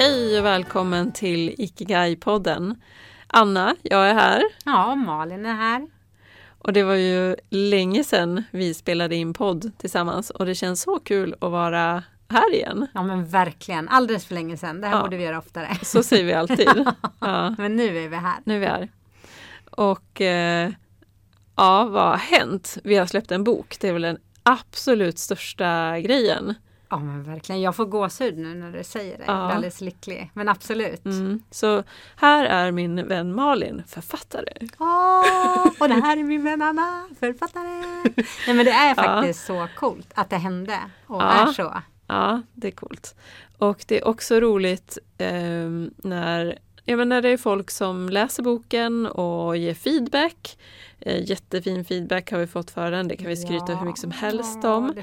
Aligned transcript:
Hej 0.00 0.38
och 0.38 0.44
välkommen 0.44 1.12
till 1.12 1.54
Ikigai-podden. 1.58 2.80
Anna, 3.26 3.76
jag 3.82 4.10
är 4.10 4.14
här. 4.14 4.42
Ja, 4.64 4.94
Malin 4.94 5.46
är 5.46 5.54
här. 5.54 5.86
Och 6.58 6.72
det 6.72 6.82
var 6.82 6.94
ju 6.94 7.36
länge 7.50 8.04
sedan 8.04 8.42
vi 8.50 8.74
spelade 8.74 9.16
in 9.16 9.32
podd 9.34 9.70
tillsammans 9.78 10.30
och 10.30 10.46
det 10.46 10.54
känns 10.54 10.82
så 10.82 10.98
kul 11.00 11.34
att 11.40 11.50
vara 11.50 12.02
här 12.28 12.54
igen. 12.54 12.86
Ja 12.94 13.02
men 13.02 13.24
verkligen, 13.26 13.88
alldeles 13.88 14.26
för 14.26 14.34
länge 14.34 14.56
sedan. 14.56 14.80
Det 14.80 14.86
här 14.86 14.96
Ja. 14.96 15.02
borde 15.02 15.16
vi 15.16 15.24
göra 15.24 15.38
oftare. 15.38 15.68
Så 15.82 16.02
säger 16.02 16.24
vi 16.24 16.32
alltid. 16.32 16.68
Ja, 17.20 17.54
Men 17.58 17.76
nu 17.76 17.98
är 18.04 18.08
vi 18.08 18.16
här. 18.16 18.38
nu 18.44 18.54
är 18.54 18.58
vi 18.60 18.66
här. 18.66 18.88
Och 19.70 20.20
eh, 20.20 20.70
ja, 21.56 21.84
vad 21.84 22.02
har 22.08 22.16
hänt? 22.16 22.78
Vi 22.84 22.96
har 22.96 23.06
släppt 23.06 23.30
en 23.30 23.44
bok. 23.44 23.76
Det 23.80 23.88
är 23.88 23.92
väl 23.92 24.02
den 24.02 24.18
absolut 24.42 25.18
största 25.18 26.00
grejen. 26.00 26.54
Ja 26.90 26.98
men 26.98 27.22
verkligen, 27.22 27.60
jag 27.60 27.76
får 27.76 27.84
gåshud 27.86 28.38
nu 28.38 28.54
när 28.54 28.72
du 28.72 28.84
säger 28.84 29.18
det. 29.18 29.24
Jag 29.24 29.36
Ja. 29.36 29.46
blir 29.46 29.54
alldeles 29.56 29.80
lycklig. 29.80 30.30
Men 30.34 30.48
absolut. 30.48 31.04
Mm. 31.04 31.42
Så 31.50 31.82
här 32.16 32.44
är 32.44 32.70
min 32.72 33.08
vän 33.08 33.34
Malin, 33.34 33.82
författare. 33.86 34.52
Åh, 34.78 35.66
och 35.80 35.88
det 35.88 35.94
här 35.94 36.16
är 36.16 36.24
min 36.24 36.44
vän 36.44 36.62
Anna, 36.62 37.08
författare. 37.20 37.68
Nej 38.46 38.56
men 38.56 38.64
det 38.64 38.70
är 38.72 38.94
faktiskt 38.94 39.46
så 39.46 39.68
coolt 39.76 40.08
att 40.14 40.30
det 40.30 40.36
hände 40.36 40.78
och 41.06 41.22
Ja. 41.22 41.32
är 41.32 41.46
så. 41.52 41.82
Ja, 42.06 42.42
det 42.52 42.66
är 42.66 42.72
coolt. 42.72 43.14
Och 43.58 43.84
det 43.88 43.98
är 44.00 44.08
också 44.08 44.40
roligt 44.40 44.98
ehm, 45.18 45.90
när, 45.96 46.58
ja, 46.84 46.96
när 47.04 47.22
det 47.22 47.28
är 47.28 47.36
folk 47.36 47.70
som 47.70 48.08
läser 48.08 48.42
boken 48.42 49.06
och 49.06 49.56
ger 49.56 49.74
feedback. 49.74 50.58
Eh, 51.00 51.30
jättefin 51.30 51.84
feedback 51.84 52.30
har 52.30 52.38
vi 52.38 52.46
fått 52.46 52.70
för 52.70 52.90
den, 52.90 53.08
det 53.08 53.16
kan 53.16 53.26
vi 53.26 53.36
skryta 53.36 53.74
hur 53.74 53.86
mycket 53.86 54.00
som 54.00 54.10
helst 54.10 54.58
Ja, 54.62 54.74
om. 54.74 54.94
Det 54.94 55.00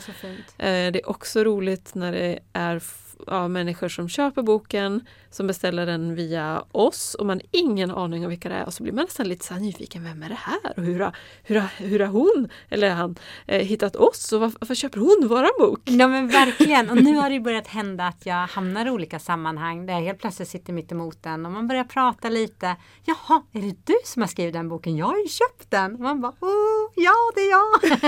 är. 0.59 0.87
Eh, 0.87 0.91
det 0.91 0.99
är 0.99 1.09
också 1.09 1.43
roligt 1.43 1.95
när 1.95 2.11
det 2.11 2.39
är 2.53 2.79
ja, 3.27 3.47
människor 3.47 3.89
som 3.89 4.09
köper 4.09 4.41
boken, 4.41 5.05
som 5.29 5.47
beställer 5.47 5.85
den 5.85 6.15
via 6.15 6.63
oss 6.71 7.13
och 7.13 7.25
man 7.25 7.37
har 7.37 7.59
ingen 7.59 7.91
aning 7.91 8.23
om 8.23 8.29
vilka 8.29 8.49
det 8.49 8.55
är 8.55 8.65
och 8.65 8.73
så 8.73 8.83
blir 8.83 8.93
man 8.93 9.03
nästan 9.03 9.27
lite 9.27 9.45
så 9.45 9.53
nyfiken, 9.53 10.03
vem 10.03 10.23
är 10.23 10.29
det 10.29 10.35
här? 10.39 10.73
Och 10.77 10.83
hur 10.83 10.99
har, 10.99 11.15
hur 11.43 11.55
har, 11.55 11.69
hur 11.77 11.99
har 11.99 12.07
hon 12.07 12.49
eller 12.69 12.89
han 12.89 13.15
eh, 13.45 13.61
hittat 13.61 13.95
oss 13.95 14.31
och 14.33 14.39
varför, 14.39 14.57
varför 14.61 14.75
köper 14.75 14.99
hon 14.99 15.27
våran 15.27 15.51
bok? 15.59 15.79
Ja 15.85 16.07
men 16.07 16.27
verkligen. 16.27 16.89
Och 16.89 17.03
nu 17.03 17.15
har 17.15 17.29
det 17.29 17.39
börjat 17.39 17.67
hända 17.67 18.07
att 18.07 18.25
jag 18.25 18.47
hamnar 18.47 18.85
i 18.85 18.89
olika 18.89 19.19
sammanhang 19.19 19.85
där 19.85 19.93
jag 19.93 20.01
helt 20.01 20.19
plötsligt 20.19 20.49
sitter 20.49 20.73
mitt 20.73 20.91
emot 20.91 21.23
den 21.23 21.45
och 21.45 21.51
man 21.51 21.67
börjar 21.67 21.83
prata 21.83 22.29
lite. 22.29 22.75
Jaha, 23.05 23.43
är 23.51 23.61
det 23.61 23.75
du 23.83 23.95
som 24.03 24.21
har 24.21 24.27
skrivit 24.27 24.53
den 24.53 24.69
boken? 24.69 24.97
Jag 24.97 25.05
har 25.05 25.17
ju 25.17 25.27
köpt 25.27 25.71
den. 25.71 25.93
Och 25.93 25.99
man 25.99 26.21
bara, 26.21 26.33
oh, 26.39 26.91
ja 26.95 27.13
det 27.35 27.41
är 27.41 27.51
jag. 27.51 27.99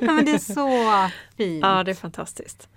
ja, 0.00 0.12
men 0.12 0.24
det 0.24 0.30
är 0.30 0.38
så 0.38 1.10
fint. 1.36 1.62
Ja, 1.62 1.84
det 1.84 1.90
är 1.90 1.94
fantastiskt. 1.94 2.68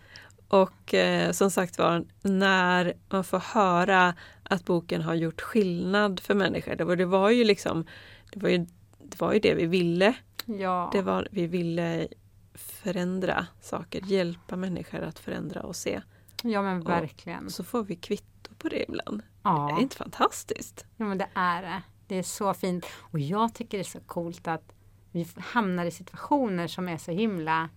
Och 0.54 0.94
eh, 0.94 1.32
som 1.32 1.52
sagt 1.52 1.78
var, 1.78 2.06
när 2.22 2.94
man 3.10 3.24
får 3.24 3.40
höra 3.40 4.14
att 4.44 4.66
boken 4.66 5.02
har 5.02 5.14
gjort 5.14 5.42
skillnad 5.42 6.20
för 6.20 6.34
människor, 6.34 6.76
det 6.76 6.84
var, 6.84 6.96
det 6.96 7.06
var 7.06 7.30
ju 7.30 7.44
liksom 7.44 7.86
det 8.34 8.40
var 8.40 8.50
ju, 8.50 8.58
det 9.04 9.22
var 9.22 9.34
ju 9.34 9.40
det 9.40 9.54
vi 9.54 9.66
ville. 9.66 10.14
Ja. 10.46 10.90
Det 10.94 11.02
var, 11.02 11.28
vi 11.32 11.48
ville 11.48 12.08
förändra 12.54 13.48
saker, 13.62 14.02
hjälpa 14.06 14.56
människor 14.56 15.00
att 15.02 15.20
förändra 15.20 15.62
och 15.62 15.76
se. 15.76 16.02
ja 16.44 16.62
men 16.62 16.82
verkligen. 16.84 17.50
Så 17.50 17.64
får 17.64 17.84
vi 17.84 17.96
kvitto 17.96 18.54
på 18.58 18.70
det 18.70 18.84
ibland. 18.90 19.18
Det 19.20 19.26
Ja. 19.44 19.78
är 19.78 19.82
inte 19.82 19.96
fantastiskt? 19.96 20.86
ja 20.98 21.06
men 21.06 21.18
det 21.18 21.28
är 21.34 21.62
det. 21.62 21.82
Det 22.08 22.16
är 22.16 22.24
så 22.24 22.54
fint. 22.54 22.86
Och 23.12 23.20
jag 23.20 23.54
tycker 23.54 23.78
det 23.78 23.82
är 23.82 23.84
så 23.84 24.00
coolt 24.00 24.48
att 24.48 24.74
vi 25.12 25.28
hamnar 25.38 25.86
i 25.86 25.92
situationer 25.92 26.68
som 26.68 26.90
är 26.90 26.98
så 26.98 27.12
himla 27.12 27.70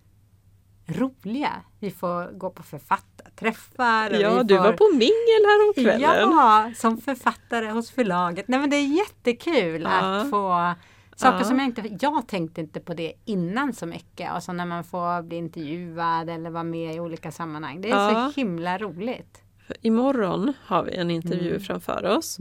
roliga. 0.87 1.53
Vi 1.81 1.91
får 1.91 2.39
gå 2.39 2.51
på 2.51 2.63
författarträffar. 2.63 4.11
Ja, 4.11 4.35
vi 4.37 4.43
du 4.45 4.57
får... 4.57 4.65
var 4.65 4.73
på 4.73 4.89
mingel 4.93 5.43
häromkvällen. 5.47 6.31
Ja, 6.31 6.71
som 6.77 6.99
författare 6.99 7.71
hos 7.71 7.91
förlaget. 7.91 8.49
Nej 8.49 8.61
men 8.61 8.71
det 8.71 8.77
är 8.77 8.97
jättekul 8.99 9.83
Ja. 9.83 9.91
att 9.91 10.31
få 10.31 10.75
saker 11.17 11.39
Ja. 11.39 11.45
som 11.45 11.59
jag 11.59 11.67
inte, 11.69 11.97
jag 12.01 12.29
tänkte 12.29 12.61
inte 12.61 12.81
på 12.81 12.95
det 12.95 13.13
innan 13.25 13.73
så 13.73 13.87
mycket. 13.87 14.33
Och 14.35 14.43
så 14.43 14.53
när 14.53 14.67
man 14.67 14.85
får 14.85 15.23
bli 15.23 15.37
intervjuad 15.37 16.31
eller 16.31 16.51
vara 16.51 16.65
med 16.65 16.95
i 16.95 17.01
olika 17.01 17.33
sammanhang. 17.33 17.81
Det 17.81 17.91
är 17.91 18.11
Ja. 18.13 18.31
så 18.35 18.41
himla 18.41 18.79
roligt. 18.79 19.43
Imorgon 19.83 20.53
har 20.65 20.83
vi 20.83 20.97
en 20.97 21.11
intervju 21.11 21.49
Mm. 21.51 21.61
framför 21.63 22.05
oss. 22.17 22.39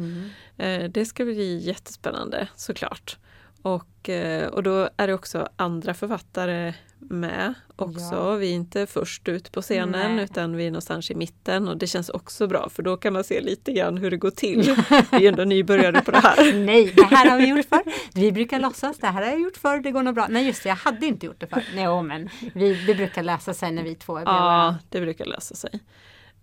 Eh, 0.58 0.84
Det 0.90 1.06
ska 1.06 1.24
bli 1.26 1.58
jättespännande 1.58 2.48
såklart. 2.56 3.18
Och, 3.62 4.10
eh, 4.10 4.48
och 4.48 4.64
då 4.64 4.90
är 4.98 5.08
det 5.08 5.14
också 5.14 5.48
andra 5.56 5.94
författare 5.94 6.74
med 7.10 7.54
också. 7.76 8.16
Ja. 8.16 8.36
Vi 8.36 8.50
är 8.52 8.54
inte 8.54 8.86
först 8.86 9.28
ut 9.28 9.52
på 9.52 9.62
scenen 9.62 10.16
Nej. 10.16 10.26
utan 10.26 10.56
vi 10.56 10.68
är 10.68 10.72
någonstans 10.72 11.12
i 11.12 11.16
mitten 11.16 11.68
och 11.68 11.78
det 11.78 11.88
känns 11.88 12.10
också 12.10 12.48
bra 12.48 12.70
för 12.70 12.84
då 12.84 12.98
kan 12.98 13.14
man 13.14 13.24
se 13.24 13.42
lite 13.42 13.72
grann 13.74 13.98
hur 13.98 14.12
det 14.12 14.18
går 14.18 14.30
till. 14.32 14.76
Vi 15.12 15.26
är 15.26 15.30
ändå 15.32 15.44
nybörjare 15.44 16.02
på 16.02 16.12
det 16.12 16.18
här. 16.18 16.54
Nej, 16.66 16.94
det 16.96 17.04
här 17.04 17.30
har 17.30 17.38
vi 17.38 17.48
gjort 17.48 17.66
förr. 17.70 17.84
Vi 18.14 18.32
brukar 18.32 18.60
låtsas, 18.60 18.98
det 18.98 19.08
här 19.08 19.22
har 19.24 19.30
jag 19.32 19.40
gjort 19.40 19.58
förr, 19.58 19.80
det 19.80 19.92
går 19.92 20.04
nog 20.04 20.16
bra. 20.16 20.28
Nej 20.30 20.46
just 20.48 20.64
det, 20.64 20.70
jag 20.70 20.76
hade 20.76 21.06
inte 21.06 21.26
gjort 21.26 21.40
det 21.40 21.48
förr. 21.48 21.64
Nej, 21.76 22.04
men 22.04 22.30
vi, 22.54 22.86
det 22.86 22.96
brukar 22.96 23.24
lösa 23.24 23.54
sig 23.54 23.72
när 23.72 23.84
vi 23.84 23.96
två 23.96 24.18
är 24.18 24.26
bredvid 24.26 24.42
Ja, 24.42 24.76
det 24.90 25.02
brukar 25.02 25.26
lösa 25.26 25.56
sig. 25.56 25.80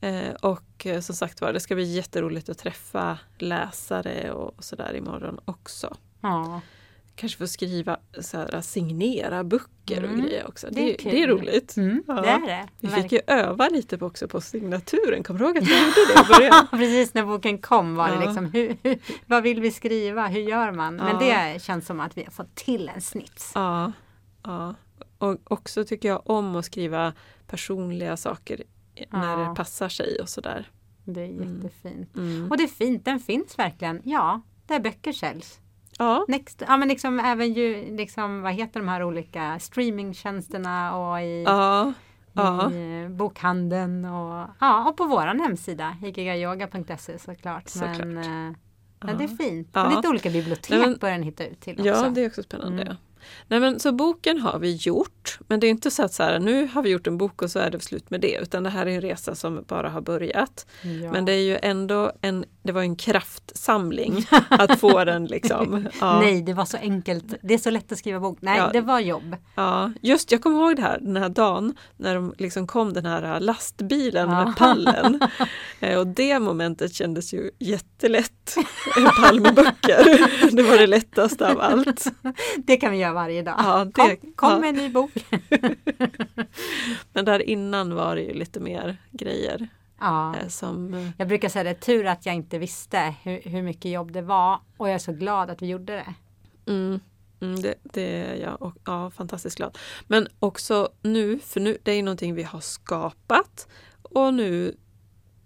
Eh, 0.00 0.34
Och 0.40 0.86
eh, 0.86 1.00
som 1.00 1.14
sagt 1.14 1.40
var, 1.40 1.52
det 1.52 1.60
ska 1.60 1.74
bli 1.74 1.94
jätteroligt 1.94 2.48
att 2.48 2.58
träffa 2.58 3.18
läsare 3.38 4.32
och 4.32 4.64
sådär 4.64 4.96
imorgon 4.96 5.40
också. 5.44 5.96
Ja, 6.20 6.60
Kanske 7.22 7.38
få 7.38 7.46
skriva, 7.46 7.96
så 8.20 8.36
här, 8.38 8.60
signera 8.60 9.44
böcker 9.44 10.02
och 10.04 10.08
Mm, 10.10 10.20
grejer 10.20 10.46
också. 10.48 10.66
Det, 10.70 10.74
det 10.80 11.06
är 11.06 11.10
det, 11.10 11.22
är 11.22 11.28
roligt. 11.28 11.76
mm, 11.76 12.02
Ja. 12.06 12.14
det 12.20 12.28
är 12.28 12.40
det. 12.40 12.68
Vi 12.80 12.88
fick 12.88 13.12
ju 13.12 13.20
öva 13.26 13.68
lite 13.68 13.98
på 13.98 14.06
också 14.06 14.28
på 14.28 14.40
signaturen. 14.40 15.22
Kommer 15.22 15.40
du 15.40 15.46
ihåg 15.46 15.58
att 15.58 15.64
vi 15.64 15.78
gjorde 15.80 15.94
det 16.14 16.20
i 16.20 16.38
början? 16.38 16.66
Precis 16.70 17.14
när 17.14 17.24
boken 17.26 17.58
kom 17.58 17.94
var 17.96 18.08
det 18.08 18.14
Ja. 18.14 18.20
liksom, 18.20 18.46
hur, 18.46 18.76
hur, 18.82 18.98
vad 19.26 19.42
vill 19.42 19.60
vi 19.60 19.70
skriva, 19.70 20.26
hur 20.28 20.40
gör 20.40 20.72
man? 20.72 20.96
Men 20.96 21.26
Ja. 21.28 21.52
det 21.54 21.62
känns 21.62 21.86
som 21.86 22.00
att 22.00 22.16
vi 22.16 22.24
har 22.24 22.30
fått 22.30 22.54
till 22.54 22.88
en 22.94 23.00
snitt. 23.02 23.50
Ja, 23.54 23.92
ja. 24.44 24.74
Och 25.18 25.36
också 25.44 25.84
tycker 25.84 26.08
jag 26.08 26.30
om 26.30 26.56
att 26.56 26.64
skriva 26.64 27.12
personliga 27.46 28.16
saker 28.16 28.62
när 29.10 29.40
Ja. 29.42 29.48
det 29.48 29.54
passar 29.54 29.88
sig 29.88 30.18
och 30.20 30.28
sådär. 30.28 30.70
Det 31.04 31.20
är 31.20 31.28
Mm. 31.28 31.56
jättefint. 31.62 32.16
Mm. 32.16 32.50
Och 32.50 32.56
det 32.56 32.62
är 32.62 32.68
fint, 32.68 33.04
den 33.04 33.20
finns 33.20 33.58
verkligen. 33.58 34.00
Ja, 34.04 34.40
där 34.66 34.80
böcker 34.80 35.12
säljs. 35.12 35.58
Ja, 36.02 36.24
Next, 36.28 36.62
ja 36.68 36.76
men 36.76 36.88
liksom 36.88 37.20
även 37.20 37.52
ju, 37.52 37.96
liksom, 37.96 38.42
vad 38.42 38.52
heter 38.52 38.80
de 38.80 38.88
här 38.88 39.04
olika 39.04 39.58
streamingtjänsterna 39.60 40.96
och 40.96 41.20
i, 41.20 41.42
ja, 41.46 41.92
ja. 42.32 42.72
i 42.72 43.02
eh, 43.02 43.08
bokhandeln 43.08 44.04
och, 44.04 44.48
ja, 44.60 44.88
och 44.88 44.96
på 44.96 45.06
våran 45.06 45.40
hemsida, 45.40 45.96
ikigayoga.se 46.04 47.18
såklart. 47.18 47.68
Såklart. 47.68 47.98
Men 47.98 48.18
eh, 48.18 48.54
ja. 49.00 49.08
Ja. 49.08 49.14
det 49.14 49.24
är 49.24 49.28
fint. 49.28 49.76
Och 49.76 49.96
lite 49.96 50.08
olika 50.08 50.30
bibliotek 50.30 50.78
men- 50.86 50.96
börjar 51.00 51.14
den 51.14 51.22
hitta 51.22 51.46
ut 51.46 51.60
till 51.60 51.74
också. 51.74 51.88
Ja, 51.88 52.08
det 52.08 52.20
är 52.20 52.26
också 52.28 52.42
spännande. 52.42 52.82
Mm. 52.82 52.96
Nej, 53.48 53.60
men, 53.60 53.80
så 53.80 53.92
boken 53.92 54.40
har 54.40 54.58
vi 54.58 54.74
gjort, 54.76 55.38
men 55.48 55.60
det 55.60 55.66
är 55.66 55.70
inte 55.70 55.90
så 55.90 56.02
att 56.02 56.14
så 56.14 56.22
här, 56.22 56.38
nu 56.38 56.66
har 56.74 56.82
vi 56.82 56.90
gjort 56.90 57.06
en 57.06 57.18
bok 57.18 57.42
och 57.42 57.50
så 57.50 57.58
är 57.58 57.70
det 57.70 57.80
slut 57.80 58.10
med 58.10 58.20
det, 58.20 58.38
utan 58.42 58.62
det 58.62 58.70
här 58.70 58.86
är 58.86 58.90
en 58.90 59.00
resa 59.00 59.34
som 59.34 59.64
bara 59.68 59.88
har 59.88 60.00
börjat. 60.00 60.66
Ja. 60.82 61.12
Men 61.12 61.24
det 61.24 61.32
är 61.32 61.42
ju 61.42 61.58
ändå 61.62 62.12
en, 62.20 62.44
det 62.62 62.72
var 62.72 62.82
en 62.82 62.96
kraftsamling 62.96 64.26
att 64.48 64.80
få 64.80 65.04
den 65.04 65.26
liksom. 65.26 65.88
Ja. 66.00 66.20
Nej, 66.20 66.42
det 66.42 66.54
var 66.54 66.64
så 66.64 66.76
enkelt. 66.76 67.34
Det 67.42 67.54
är 67.54 67.58
så 67.58 67.70
lätt 67.70 67.92
att 67.92 67.98
skriva 67.98 68.20
bok. 68.20 68.38
Nej, 68.40 68.58
Ja. 68.58 68.70
det 68.72 68.80
var 68.80 69.00
jobb. 69.00 69.36
Ja, 69.54 69.92
just 70.02 70.32
jag 70.32 70.42
kommer 70.42 70.56
ihåg 70.60 70.76
det 70.76 70.82
här, 70.82 70.98
den 71.00 71.16
här 71.16 71.28
dagen 71.28 71.74
när 71.96 72.14
de 72.14 72.34
liksom 72.38 72.66
kom 72.66 72.92
den 72.92 73.06
här 73.06 73.40
lastbilen 73.40 74.30
Ja. 74.30 74.44
med 74.44 74.56
pallen. 74.56 75.20
Eh, 75.80 75.98
Och 75.98 76.06
det 76.06 76.38
momentet 76.38 76.94
kändes 76.94 77.34
ju 77.34 77.50
jättelätt. 77.58 78.56
En 78.96 79.04
pall 79.04 79.40
med 79.40 79.54
böcker. 79.54 80.06
Det 80.56 80.62
var 80.62 80.78
det 80.78 80.86
lättaste 80.86 81.52
av 81.52 81.60
allt. 81.60 82.06
Det 82.56 82.76
kan 82.76 82.90
vi 82.92 82.98
göra 82.98 83.11
varje 83.12 83.42
dag. 83.42 83.54
Ja, 83.58 83.84
det- 83.84 83.92
kom 83.92 84.32
kom 84.36 84.50
ja. 84.50 84.58
med 84.58 84.68
en 84.68 84.74
ny 84.76 84.88
bok. 84.88 85.10
Men 87.12 87.24
där 87.24 87.42
innan 87.48 87.94
var 87.94 88.16
det 88.16 88.22
ju 88.22 88.32
lite 88.34 88.60
mer 88.60 88.96
grejer 89.10 89.68
Ja. 90.00 90.36
eh, 90.36 90.48
som 90.48 90.94
eh, 90.94 91.08
Jag 91.18 91.28
brukar 91.28 91.48
säga 91.48 91.64
det, 91.64 91.74
tur 91.74 92.06
att 92.06 92.26
jag 92.26 92.34
inte 92.34 92.58
visste 92.58 93.14
hur, 93.22 93.40
hur 93.44 93.62
mycket 93.62 93.90
jobb 93.90 94.12
det 94.12 94.22
var 94.22 94.60
och 94.76 94.88
jag 94.88 94.94
är 94.94 94.98
så 94.98 95.12
glad 95.12 95.50
att 95.50 95.62
vi 95.62 95.66
gjorde 95.66 95.92
det. 95.92 96.14
Mm, 96.72 97.00
mm, 97.40 97.62
det, 97.62 97.74
det 97.82 98.02
är 98.16 98.34
jag 98.34 98.62
och, 98.62 98.74
ja, 98.84 99.10
fantastiskt 99.10 99.56
glad. 99.56 99.78
Men 100.06 100.28
också 100.38 100.88
nu, 101.02 101.38
för 101.38 101.60
nu, 101.60 101.78
det 101.82 101.92
är 101.92 102.02
någonting 102.02 102.34
vi 102.34 102.42
har 102.42 102.60
skapat 102.60 103.68
och 104.02 104.34
nu 104.34 104.76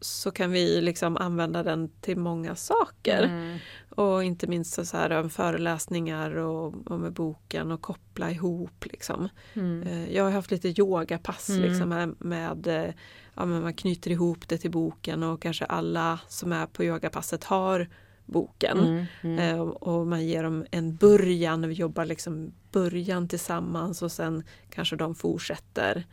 så 0.01 0.31
kan 0.31 0.51
vi 0.51 0.81
liksom 0.81 1.17
använda 1.17 1.63
den 1.63 1.89
till 2.01 2.19
många 2.19 2.55
saker. 2.57 3.23
Mm. 3.23 3.59
Och 3.97 4.25
inte 4.25 4.47
minst 4.47 4.75
så 4.75 4.85
så 4.85 4.97
här, 4.97 5.11
om 5.11 5.31
föreläsningar 5.31 6.31
och, 6.37 6.75
och 6.91 7.01
med 7.01 7.13
boken 7.13 7.73
och 7.73 7.81
koppla 7.83 8.31
ihop. 8.31 8.85
Liksom. 8.85 9.29
Mm. 9.55 9.83
Eh, 9.83 10.13
Jag 10.15 10.25
har 10.25 10.31
haft 10.31 10.51
lite 10.51 10.69
yogapass 10.81 11.49
Mm. 11.49 11.63
liksom, 11.63 11.89
med, 11.89 12.15
med 12.19 12.67
eh, 12.67 12.95
ja, 13.35 13.45
man 13.47 13.75
knyter 13.75 14.11
ihop 14.11 14.49
det 14.49 14.59
till 14.59 14.71
boken 14.71 15.23
och 15.23 15.43
kanske 15.43 15.65
alla 15.65 16.21
som 16.29 16.53
är 16.53 16.67
på 16.67 16.85
yogapasset 16.85 17.45
har 17.45 17.89
boken. 18.27 18.79
Mm. 18.79 19.05
Mm. 19.23 19.39
Eh, 19.39 19.61
och 19.61 20.07
man 20.07 20.27
ger 20.27 20.43
dem 20.43 20.67
en 20.71 20.97
början, 20.97 21.69
vi 21.69 21.75
jobbar 21.75 22.05
liksom 22.05 22.53
början 22.73 23.29
tillsammans 23.29 24.03
och 24.03 24.13
sen 24.13 24.43
kanske 24.71 24.97
de 24.97 25.15
fortsätter. 25.15 26.05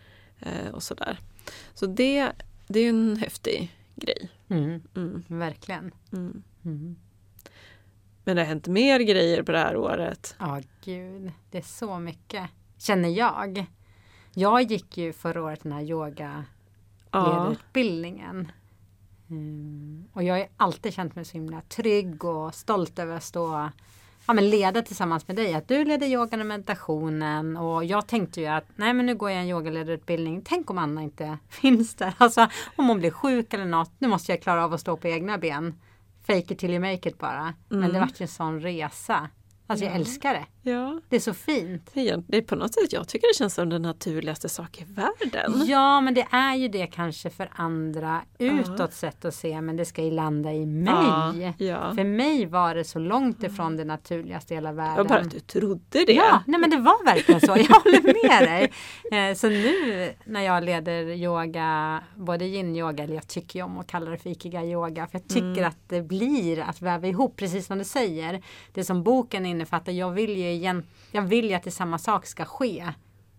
Och 0.74 0.84
sådär. 0.84 1.20
Så 1.74 1.86
det, 1.86 2.32
det 2.68 2.80
är 2.80 2.90
en 2.90 3.18
häftig 3.18 3.76
grej. 3.96 4.30
Mm. 4.50 4.82
Mm, 4.96 5.24
Verkligen. 5.28 5.92
Men 8.24 8.36
det 8.36 8.42
har 8.42 8.48
hänt 8.48 8.68
mer 8.68 9.00
grejer 9.00 9.44
på 9.44 9.52
det 9.52 9.60
här 9.60 9.78
året. 9.78 10.36
Ja, 10.40 10.62
gud. 10.84 11.31
Det 11.52 11.58
är 11.58 11.62
så 11.62 12.00
mycket. 12.00 12.50
Känner 12.78 13.10
jag. 13.10 13.66
Jag 14.34 14.62
gick 14.62 14.98
ju 14.98 15.14
förra 15.14 15.44
året 15.44 15.64
den 15.64 15.72
här 15.72 15.81
yoga 15.81 16.46
Ja, 17.12 17.28
ledarutbildningen. 17.28 18.52
Mm. 19.30 20.06
Och 20.14 20.24
jag 20.24 20.36
har 20.36 20.48
alltid 20.58 20.94
känt 20.94 21.16
mig 21.16 21.25
så 21.25 21.34
himla 21.34 21.62
trygg 21.62 22.25
och 22.25 22.56
stolt 22.56 23.00
över 23.00 23.16
att 23.16 23.24
stå 23.24 23.70
ja, 24.25 24.34
men 24.34 24.50
leda 24.50 24.81
tillsammans 24.81 25.28
med 25.28 25.36
dig. 25.36 25.54
Att 25.54 25.68
du 25.68 25.86
leder 25.86 26.08
yogan 26.08 26.40
och 26.40 26.46
meditationen 26.46 27.58
och 27.58 27.86
jag 27.86 28.08
tänkte 28.08 28.42
ju 28.42 28.48
att 28.48 28.66
nej 28.75 28.94
men 28.94 29.06
nu 29.06 29.16
går 29.16 29.31
jag 29.31 29.42
en 29.42 29.50
yogaledarutbildning. 29.50 30.42
Tänk 30.46 30.70
om 30.70 30.78
Anna 30.78 31.04
inte 31.04 31.38
finns 31.50 31.96
där. 31.96 32.14
Alltså 32.18 32.48
om 32.75 32.88
hon 32.88 33.00
blir 33.00 33.12
sjuk 33.12 33.54
eller 33.54 33.66
något. 33.66 33.92
Nu 33.98 34.08
måste 34.08 34.31
jag 34.31 34.42
klara 34.42 34.66
av 34.66 34.74
att 34.74 34.81
stå 34.81 34.98
på 34.98 35.08
egna 35.08 35.38
ben. 35.38 35.80
Fake 36.28 36.54
it 36.54 36.60
till 36.60 36.72
you 36.72 36.80
make 36.80 37.10
it 37.10 37.18
bara. 37.18 37.54
Men 37.70 37.80
det 37.80 37.86
Mm. 37.88 38.02
vart 38.02 38.22
ju 38.22 38.24
en 38.24 38.28
sån 38.28 38.60
resa. 38.60 39.30
Alltså 39.68 39.86
jag 39.86 39.92
Ja. 39.94 39.96
älskar 40.00 40.34
det. 40.34 40.46
Ja. 40.63 41.01
Det 41.10 41.15
är 41.15 41.19
så 41.19 41.33
fint. 41.33 41.89
Det 41.94 42.10
är- 42.38 42.42
på 42.42 42.56
något 42.56 42.74
sätt, 42.74 42.94
jag 42.94 43.07
tycker 43.07 43.27
det 43.27 43.33
känns 43.38 43.54
som 43.54 43.69
den 43.69 43.81
naturligaste 43.81 44.50
sak 44.50 44.81
i 44.81 44.86
världen. 44.94 45.63
Ja, 45.68 46.01
men 46.01 46.13
det 46.13 46.27
är 46.31 46.56
ju 46.56 46.68
det 46.68 46.88
kanske 46.88 47.30
för 47.30 47.50
andra 47.56 48.21
utåt 48.39 48.94
sett 48.94 49.25
att 49.25 49.36
se, 49.36 49.62
men 49.62 49.77
det 49.77 49.86
ska 49.86 50.04
ju 50.04 50.12
landa 50.12 50.54
i 50.54 50.65
mig. 50.65 50.94
Ja, 51.42 51.54
ja. 51.65 51.94
För 51.95 52.04
mig 52.04 52.45
var 52.45 52.75
det 52.75 52.83
så 52.83 53.00
långt 53.00 53.44
ifrån 53.44 53.77
det 53.77 53.86
naturligaste 53.86 54.54
i 54.54 54.57
hela 54.57 54.71
världen. 54.71 54.95
var 54.98 55.04
bara 55.06 55.19
att 55.19 55.31
du 55.31 55.39
trodde 55.39 56.06
det. 56.06 56.13
Ja, 56.13 56.44
nej 56.48 56.60
men 56.60 56.69
det 56.69 56.77
var 56.77 57.06
verkligen 57.06 57.42
så. 57.42 57.48
Jag 57.48 57.56
håller 57.80 58.30
med 58.30 58.48
dig. 58.50 58.71
Eh, 59.30 59.36
Så 59.36 59.50
nu 59.50 60.13
när 60.25 60.42
jag 60.42 60.63
leder 60.63 61.04
yoga, 61.10 62.00
både 62.15 62.45
yin-yoga, 62.45 63.04
eller 63.04 63.15
jag 63.15 63.27
tycker 63.27 63.60
ju 63.60 63.65
om 63.65 63.77
att 63.80 63.88
kalla 63.88 64.12
det 64.12 64.18
för 64.18 64.30
ikigai-yoga, 64.30 65.07
för 65.07 65.19
jag 65.19 65.27
tycker 65.27 65.44
Mm. 65.48 65.65
att 65.65 65.77
det 65.89 66.01
blir 66.01 66.60
att 66.60 66.81
väva 66.81 67.07
ihop, 67.07 67.36
precis 67.36 67.65
som 67.68 67.77
du 67.77 67.83
säger. 67.83 68.42
Det 68.74 68.83
som 68.83 69.04
boken 69.04 69.45
innefattar, 69.45 69.92
jag 69.92 70.12
vill 70.12 70.38
ju, 70.38 70.53
igen, 70.54 70.84
jag 71.12 71.22
vill 71.22 71.50
ju 71.50 71.54
att 71.54 71.64
det 71.64 71.72
samma 71.72 71.98
sak 71.98 72.26
ska 72.26 72.46
ske 72.46 72.94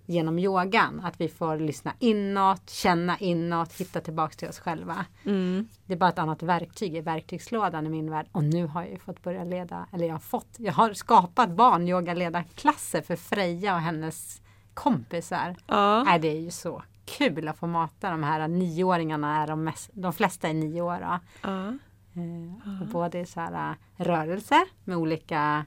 genom 0.06 0.38
yogan. 0.38 1.00
Att 1.05 1.20
vi 1.20 1.28
får 1.28 1.58
lyssna 1.58 1.93
inåt, 1.99 2.70
känna 2.70 3.19
inåt, 3.19 3.72
hitta 3.72 4.00
tillbaks 4.00 4.37
till 4.37 4.49
oss 4.49 4.58
själva. 4.58 5.05
Mm. 5.25 5.69
Det 5.87 5.93
är 5.93 5.99
bara 5.99 6.11
ett 6.11 6.19
annat 6.19 6.43
verktyg 6.43 6.96
i 6.96 7.00
verktygslådan 7.00 7.87
i 7.87 7.88
min 7.88 8.11
värld. 8.11 8.26
Och 8.32 8.44
nu 8.44 8.66
har 8.66 8.82
jag 8.82 8.90
ju 8.90 8.99
fått 8.99 9.22
börja 9.22 9.44
leda, 9.44 9.87
eller 9.93 10.06
jag 10.06 10.14
har 10.14 10.19
fått, 10.19 10.56
jag 10.56 10.72
har 10.72 10.93
skapat 10.93 11.50
barnyogaledarklasser 11.50 13.02
för 13.02 13.17
Freja 13.17 13.75
och 13.75 13.81
hennes 13.81 14.43
kompisar. 14.75 15.56
Ja. 15.67 16.05
Nej, 16.05 16.19
det 16.19 16.28
är 16.28 16.40
ju 16.40 16.50
så 16.50 16.82
kul 17.05 17.49
att 17.49 17.58
få 17.58 17.67
mata 17.67 18.10
de 18.10 18.22
här 18.22 18.49
nioåringarna, 18.49 19.43
är 19.43 19.46
de, 19.46 19.64
mest, 19.64 19.90
de 19.93 20.12
flesta 20.12 20.49
är 20.49 20.55
nio 20.55 20.82
år. 20.82 20.99
Då. 21.00 21.19
Ja. 21.43 21.67
Eh, 22.17 22.82
och 22.82 22.88
både 22.88 23.26
så 23.26 23.40
här, 23.40 23.70
äh, 23.70 24.05
rörelser 24.05 24.64
med 24.84 24.96
olika 24.96 25.64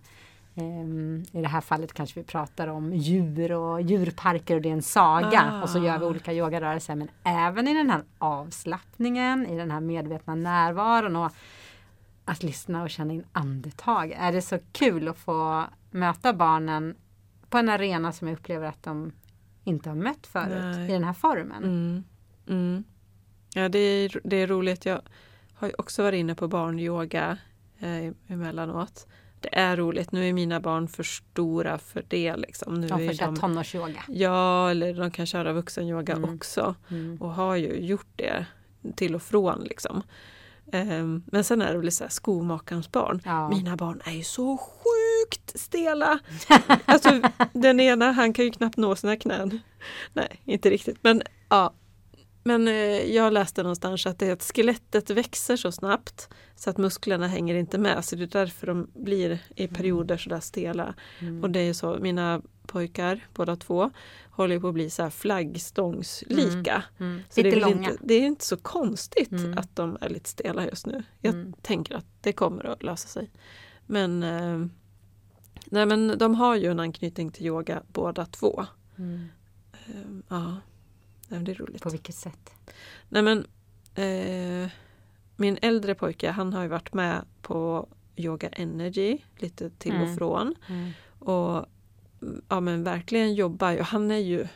I 1.31 1.42
det 1.42 1.48
här 1.48 1.62
fallet 1.62 1.94
kanske 1.94 2.19
vi 2.19 2.25
pratar 2.25 2.68
om 2.68 2.94
djur 2.94 3.51
och 3.51 3.81
djurparker 3.81 4.56
och 4.56 4.62
det 4.62 4.69
är 4.69 4.74
en 4.74 4.81
saga. 4.81 5.51
Ah. 5.54 5.62
Och 5.62 5.69
så 5.69 5.83
gör 5.83 6.00
vi 6.00 6.06
olika 6.06 6.33
yogarörelser. 6.33 6.95
Men 6.95 7.09
även 7.24 7.68
i 7.68 7.74
den 7.74 7.89
här 7.89 8.04
avslappningen, 8.18 9.48
i 9.48 9.57
den 9.57 9.71
här 9.71 9.80
medvetna 9.80 10.36
närvaron 10.36 11.15
och 11.15 11.31
att 12.25 12.44
lyssna 12.44 12.83
och 12.83 12.89
känna 12.89 13.13
in 13.13 13.24
andetag. 13.31 14.12
Är 14.12 14.31
det 14.31 14.42
så 14.42 14.59
kul 14.71 15.07
att 15.07 15.18
få 15.18 15.63
möta 15.92 16.33
barnen 16.33 16.95
på 17.50 17.57
en 17.57 17.69
arena 17.69 18.12
som 18.12 18.27
jag 18.27 18.36
upplever 18.38 18.68
att 18.68 18.83
de 18.83 19.12
inte 19.63 19.89
har 19.89 19.95
mött 19.95 20.27
förut 20.27 20.75
Nej. 20.75 20.89
i 20.89 20.94
den 20.94 21.04
här 21.04 21.13
formen. 21.13 21.63
Mm. 21.63 22.04
Mm. 22.48 22.83
Ja, 23.54 23.69
det 23.69 23.80
är, 23.80 24.19
det 24.24 24.36
är 24.36 24.48
roligt. 24.48 24.86
Jag 24.86 25.01
har 25.54 25.81
också 25.81 26.04
varit 26.04 26.19
inne 26.19 26.36
på 26.36 26.48
barnyoga 26.48 27.38
eh, 27.80 28.13
emellanåt. 28.27 29.07
Det 29.42 29.57
är 29.57 29.78
roligt. 29.78 30.12
Nu 30.12 30.30
är 30.30 30.34
mina 30.34 30.60
barn 30.60 30.88
för 30.88 31.04
stora 31.04 31.78
för 31.78 32.06
det. 32.07 32.36
Liksom. 32.36 32.74
Nu 32.74 32.88
De 32.88 33.07
får 33.07 33.13
köra 33.13 33.36
tonårsyoga. 33.36 34.04
Ja, 34.07 34.72
eller 34.72 34.94
de 34.94 35.12
kan 35.12 35.25
köra 35.25 35.54
vuxenyoga 35.54 36.13
Mm. 36.13 36.36
också. 36.36 36.75
Mm. 36.89 37.18
Och 37.22 37.30
har 37.34 37.56
ju 37.56 37.80
gjort 37.80 38.07
det 38.16 38.45
till 38.95 39.16
och 39.16 39.22
från. 39.22 39.63
Liksom. 39.63 40.04
Ehm, 40.72 41.24
men 41.31 41.44
sen 41.44 41.62
är 41.62 41.74
det 41.74 41.80
väl 41.80 41.92
så 41.92 42.04
här 42.04 42.12
skomakarens 42.12 42.92
barn. 42.92 43.22
Ja. 43.25 43.50
Mina 43.50 43.75
barn 43.78 44.01
är 44.06 44.12
ju 44.12 44.24
så 44.24 44.57
sjukt 44.57 45.60
stela. 45.60 46.19
Alltså 46.86 47.22
den 47.54 47.80
ena 47.80 48.12
han 48.12 48.33
kan 48.33 48.45
ju 48.45 48.51
knappt 48.51 48.78
nå 48.78 48.95
sina 48.95 49.16
knän. 49.16 49.60
Nej, 50.13 50.42
inte 50.45 50.69
riktigt. 50.69 50.98
Men 51.01 51.22
ja. 51.50 51.74
Men 52.48 52.68
eh, 52.68 52.74
jag 53.16 53.34
läste 53.34 53.64
någonstans 53.64 54.06
att 54.06 54.20
det 54.20 54.28
är 54.28 54.34
att 54.34 54.44
skelettet 54.44 55.10
växer 55.10 55.56
så 55.58 55.72
snabbt 55.72 56.30
så 56.56 56.70
att 56.70 56.78
musklerna 56.78 57.28
hänger 57.28 57.56
inte 57.56 57.78
med. 57.78 58.06
Så 58.06 58.16
det 58.16 58.24
är 58.24 58.28
därför 58.28 58.68
de 58.68 58.88
blir 58.94 59.40
i 59.56 59.68
perioder 59.68 60.18
sådär 60.18 60.40
stela. 60.40 60.94
Mm. 61.20 61.44
Och 61.44 61.50
det 61.50 61.60
är 61.60 61.64
ju 61.64 61.74
så, 61.74 61.98
mina 62.02 62.42
pojkar, 62.68 63.28
båda 63.34 63.56
två, 63.56 63.92
håller 64.32 64.60
på 64.60 64.68
att 64.68 64.74
bli 64.74 64.90
så 64.90 65.04
här 65.04 65.10
flaggstångslika. 65.10 66.84
Mm. 66.98 67.22
Så 67.30 67.42
det 67.42 67.44
Lite 67.44 67.58
är, 67.58 67.62
väl 67.62 67.72
långa. 67.76 67.90
inte, 67.92 68.04
det 68.04 68.14
är 68.14 68.22
inte 68.26 68.46
så 68.46 68.58
konstigt 68.58 69.32
Mm. 69.32 69.58
att 69.58 69.76
de 69.76 69.98
är 70.02 70.10
lite 70.10 70.30
stela 70.30 70.66
just 70.66 70.86
nu. 70.86 71.04
Jag 71.22 71.34
Mm. 71.34 71.54
tänker 71.62 71.96
att 71.96 72.06
det 72.22 72.34
kommer 72.34 72.66
att 72.66 72.84
lösa 72.84 73.08
sig. 73.08 73.32
Men, 73.86 74.24
eh, 74.24 74.66
nej, 75.66 75.86
men 75.86 76.18
de 76.18 76.36
har 76.36 76.56
ju 76.56 76.72
en 76.72 76.80
anknytning 76.80 77.32
till 77.32 77.46
yoga 77.46 77.84
båda 77.88 78.26
två. 78.26 78.66
Mm. 78.98 79.28
Eh, 79.74 80.02
ja, 80.30 80.56
nej, 81.28 81.40
det 81.40 81.52
är 81.52 81.56
roligt. 81.56 81.82
På 81.82 81.90
vilket 81.90 82.16
sätt? 82.16 82.52
Nej, 83.10 83.22
men, 83.24 83.46
eh, 83.96 84.70
min 85.36 85.58
äldre 85.62 85.96
pojke 85.96 86.32
han 86.32 86.54
har 86.54 86.62
ju 86.62 86.68
varit 86.68 86.94
med 86.94 87.26
på 87.42 87.88
Yoga 88.16 88.50
Energy 88.50 89.18
lite 89.38 89.70
till 89.70 89.92
och 89.92 89.98
Mm. 90.02 90.18
från. 90.18 90.56
Mm. 90.70 90.92
Och 91.20 91.66
ja, 92.50 92.60
men 92.60 92.84
verkligen 92.84 93.34
jobbar 93.36 93.72
ju. 93.72 93.82
Han 93.82 94.12
är 94.12 94.18
ju... 94.18 94.48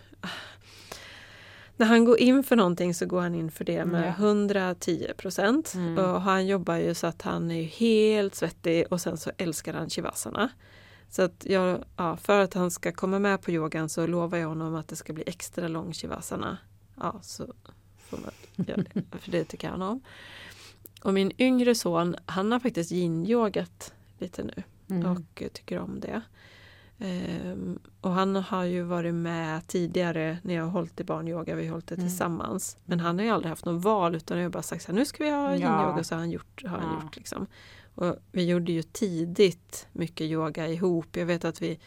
När 1.78 1.88
han 1.88 2.06
går 2.06 2.20
in 2.20 2.44
för 2.44 2.56
någonting 2.56 2.94
så 2.94 3.06
går 3.06 3.22
han 3.22 3.36
in 3.36 3.52
för 3.52 3.66
det 3.66 3.86
med 3.86 4.08
Ja. 4.08 4.26
110 4.26 5.08
procent. 5.18 5.74
Mm. 5.76 5.98
Och 5.98 6.22
han 6.22 6.48
jobbar 6.48 6.76
ju 6.76 6.94
så 6.94 7.08
att 7.08 7.22
han 7.22 7.52
är 7.52 7.64
helt 7.64 8.36
svettig 8.36 8.86
och 8.90 9.02
sen 9.02 9.18
så 9.18 9.32
älskar 9.38 9.74
han 9.74 9.90
shivasana. 9.90 10.50
Så 11.12 11.22
att 11.22 11.46
jag, 11.50 11.84
ja, 11.98 12.18
för 12.18 12.40
att 12.40 12.54
han 12.54 12.72
ska 12.72 12.92
komma 12.92 13.19
med 13.19 13.42
på 13.42 13.52
yogan 13.52 13.89
så 13.89 14.08
lovar 14.08 14.38
jag 14.38 14.48
honom 14.48 14.75
att 14.75 14.88
det 14.88 14.96
ska 14.96 15.13
bli 15.13 15.24
extra 15.27 15.68
lång 15.68 15.94
shivasana. 15.94 16.58
Ja, 16.98 17.20
så 17.22 17.53
får 18.00 18.18
man 18.18 18.32
göra 18.68 18.84
det, 18.94 19.03
för 19.20 19.32
det 19.32 19.44
tycker 19.44 19.70
han 19.70 19.82
om. 19.82 20.01
Och 21.03 21.13
min 21.13 21.32
yngre 21.41 21.75
son, 21.75 22.15
han 22.25 22.51
har 22.51 22.60
faktiskt 22.60 22.91
yin-yogat 22.91 23.94
lite 24.20 24.44
nu 24.44 24.63
Mm. 24.89 25.12
och 25.12 25.44
tycker 25.53 25.80
om 25.80 26.00
det. 26.00 26.22
Ehm, 27.00 27.80
och 28.01 28.12
han 28.12 28.36
har 28.36 28.63
ju 28.63 28.82
varit 28.84 29.13
med 29.13 29.68
tidigare 29.68 30.38
när 30.44 30.53
jag 30.53 30.63
har 30.63 30.70
hållit 30.72 31.00
i 31.00 31.03
barnyoga, 31.03 31.56
vi 31.56 31.65
har 31.65 31.72
hållit 31.72 31.88
det 31.88 31.96
Mm. 31.96 32.08
tillsammans. 32.08 32.77
Men 32.86 33.00
han 33.00 33.18
har 33.18 33.25
ju 33.25 33.32
aldrig 33.32 33.50
haft 33.50 33.65
något 33.65 33.84
val 33.84 34.15
utan 34.15 34.38
jag 34.38 34.46
har 34.46 34.50
bara 34.50 34.63
sagt 34.63 34.84
så 34.84 34.91
här, 34.91 35.00
nu 35.00 35.06
ska 35.06 35.24
vi 35.24 35.30
ha 35.30 35.56
Ja. 35.56 35.56
yin-yoga 35.56 36.03
så 36.03 36.15
har 36.15 36.20
han 36.20 36.32
gjort. 36.32 36.63
Har 36.65 36.77
han 36.77 36.96
Ja. 36.98 37.03
gjort 37.03 37.15
liksom. 37.15 37.48
Och 38.01 38.15
vi 38.31 38.46
gjorde 38.46 38.72
ju 38.72 38.81
tidigt 38.84 39.88
mycket 39.91 40.25
yoga 40.27 40.67
ihop. 40.67 41.17
Jag 41.17 41.25
vet 41.25 41.46
att 41.46 41.62
vi 41.62 41.79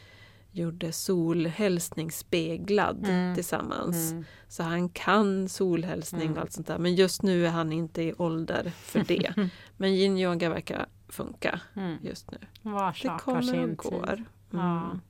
gjorde 0.51 0.93
solhälsning 0.93 2.11
speglad 2.13 3.05
Mm. 3.09 3.35
tillsammans. 3.35 4.11
Mm. 4.13 4.25
Så 4.49 4.63
han 4.63 4.89
kan 4.89 5.49
solhälsning 5.49 6.23
Mm. 6.23 6.33
och 6.35 6.41
allt 6.41 6.53
sånt 6.53 6.67
där. 6.67 6.79
Men 6.79 6.95
just 6.95 7.23
nu 7.23 7.47
är 7.47 7.51
han 7.51 7.73
inte 7.73 8.03
i 8.03 8.15
ålder 8.19 8.71
för 8.77 9.05
det. 9.09 9.35
Men 9.77 9.91
yin-yoga 9.95 10.49
verkar 10.49 10.87
funka 11.09 11.61
Mm. 11.77 11.97
just 12.03 12.31
nu. 12.31 12.39
Var 12.63 12.97
Det 13.03 13.19
kommer 13.19 13.63
och 13.63 13.77
går. 13.77 14.25
Ja. 14.51 14.85
Mm. 14.85 15.01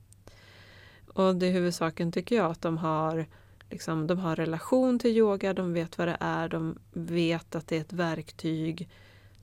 Och 1.06 1.34
det 1.36 1.46
är 1.46 1.52
huvudsaken 1.52 2.12
tycker 2.12 2.36
jag 2.36 2.50
att 2.50 2.62
de 2.62 2.78
har 2.78 3.26
liksom, 3.70 4.06
de 4.06 4.18
har 4.18 4.36
relation 4.36 4.98
till 4.98 5.10
yoga, 5.16 5.52
de 5.54 5.72
vet 5.72 5.98
vad 5.98 6.08
det 6.08 6.16
är, 6.20 6.48
de 6.48 6.78
vet 6.92 7.54
att 7.54 7.68
det 7.68 7.76
är 7.76 7.80
ett 7.80 7.92
verktyg 7.92 8.88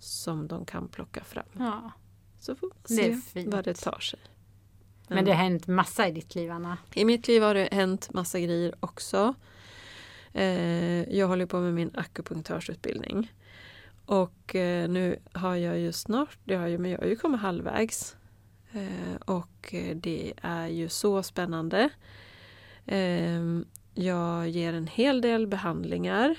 som 0.04 0.48
de 0.48 0.66
kan 0.66 0.88
plocka 0.88 1.24
fram. 1.24 1.46
Ja. 1.60 1.92
Så 2.40 2.56
får 2.56 2.68
man 2.68 2.78
Det 2.88 2.94
är 3.10 3.16
se 3.16 3.22
fint. 3.22 3.54
vad 3.54 3.64
det 3.66 3.74
tar 3.74 4.00
sig. 4.00 4.20
Men 5.08 5.26
det 5.26 5.32
har 5.32 5.44
hänt 5.44 5.68
massa 5.68 6.08
i 6.08 6.12
ditt 6.12 6.36
liv 6.36 6.52
Anna. 6.52 6.78
I 6.94 7.06
mitt 7.06 7.28
liv 7.28 7.42
har 7.44 7.54
det 7.54 7.70
hänt 7.72 8.14
massa 8.14 8.40
grejer 8.40 8.76
också. 8.80 9.34
Eh, 10.34 11.04
jag 11.16 11.28
håller 11.28 11.46
på 11.46 11.60
med 11.60 11.74
min 11.74 11.92
akupunktörsutbildning. 11.96 13.32
Och 14.06 14.56
eh, 14.56 14.90
nu 14.90 15.20
har 15.34 15.56
jag 15.56 15.80
ju 15.80 15.92
snart, 15.92 16.38
det 16.44 16.56
har 16.56 16.68
jag, 16.68 16.80
men 16.82 16.92
jag 16.92 17.00
har 17.00 17.06
ju 17.06 17.16
kommit 17.16 17.42
halvvägs. 17.42 18.16
Eh, 18.72 19.16
och 19.26 19.76
det 19.96 20.34
är 20.42 20.68
ju 20.68 20.90
så 20.90 21.24
spännande. 21.24 21.90
Jag 23.94 24.50
ger 24.50 24.74
en 24.74 24.88
hel 24.88 25.22
del 25.22 25.48
behandlingar 25.48 26.36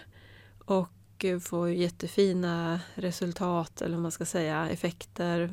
och 0.64 0.88
eh, 1.24 1.38
får 1.38 1.70
jättefina 1.70 2.80
resultat, 2.94 3.82
eller 3.82 3.96
vad 3.96 4.02
man 4.02 4.12
ska 4.12 4.24
säga, 4.24 4.68
effekter, 4.68 5.50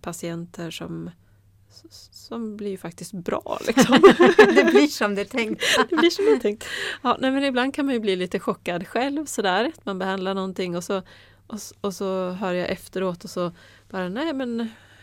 patienter 0.00 0.70
som 0.70 1.10
som 2.10 2.56
blir 2.56 2.76
faktiskt 2.76 3.12
bra. 3.12 3.58
Liksom. 3.66 4.00
det 4.36 4.70
blir 4.70 4.86
som 4.86 5.14
det 5.14 5.20
är 5.20 5.24
tänkt. 5.24 5.62
det 5.90 5.96
blir 5.96 6.10
som 6.10 6.24
jag 6.26 6.40
tänkt. 6.40 6.64
Ja, 7.02 7.16
nej, 7.20 7.30
men 7.30 7.44
ibland 7.44 7.74
kan 7.74 7.86
man 7.86 7.94
ju 7.94 8.00
bli 8.00 8.16
lite 8.16 8.40
chockad 8.40 8.86
själv 8.86 9.26
sådär. 9.26 9.72
Att 9.76 9.86
man 9.86 9.98
behandlar 9.98 10.34
någonting 10.34 10.76
och 10.76 10.84
så, 10.84 11.02
Och, 11.46 11.58
och 11.80 11.94
så 11.94 12.30
hör 12.30 12.52
jag 12.52 12.68
efteråt 12.68 13.24
och 13.24 13.30
så 13.30 13.52
bara, 13.90 14.08
nej 14.08 14.32
men 14.32 14.60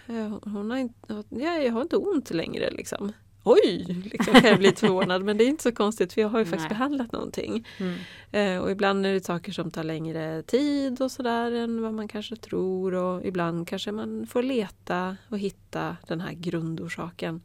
eh, 0.07 0.38
hon 0.43 0.72
har 0.72 0.77
inte, 0.77 1.24
ja, 1.29 1.57
jag 1.57 1.74
har 1.74 1.81
inte 1.81 1.98
ont 1.98 2.31
längre 2.31 2.72
liksom. 2.72 3.13
Oj, 3.43 3.85
liksom 4.12 4.33
kan 4.33 4.50
jag 4.50 4.59
bli 4.59 4.71
förvånad 4.71 5.23
men 5.23 5.38
det 5.38 5.43
är 5.43 5.47
inte 5.47 5.63
så 5.63 5.71
konstigt 5.71 6.13
för 6.13 6.21
jag 6.21 6.29
har 6.29 6.39
ju 6.39 6.45
faktiskt 6.45 6.69
Nej. 6.69 6.77
behandlat 6.77 7.12
någonting. 7.12 7.67
Mm. 7.77 7.95
Eh, 8.31 8.63
och 8.63 8.71
ibland 8.71 9.05
är 9.05 9.13
det 9.13 9.25
saker 9.25 9.51
som 9.51 9.71
tar 9.71 9.83
längre 9.83 10.43
tid 10.43 11.01
och 11.01 11.12
sådär 11.12 11.51
än 11.51 11.81
vad 11.81 11.93
man 11.93 12.07
kanske 12.07 12.35
tror 12.35 12.93
och 12.93 13.25
ibland 13.25 13.67
kanske 13.67 13.91
man 13.91 14.27
får 14.27 14.43
leta 14.43 15.17
och 15.29 15.39
hitta 15.39 15.97
den 16.07 16.21
här 16.21 16.33
grundorsaken. 16.33 17.41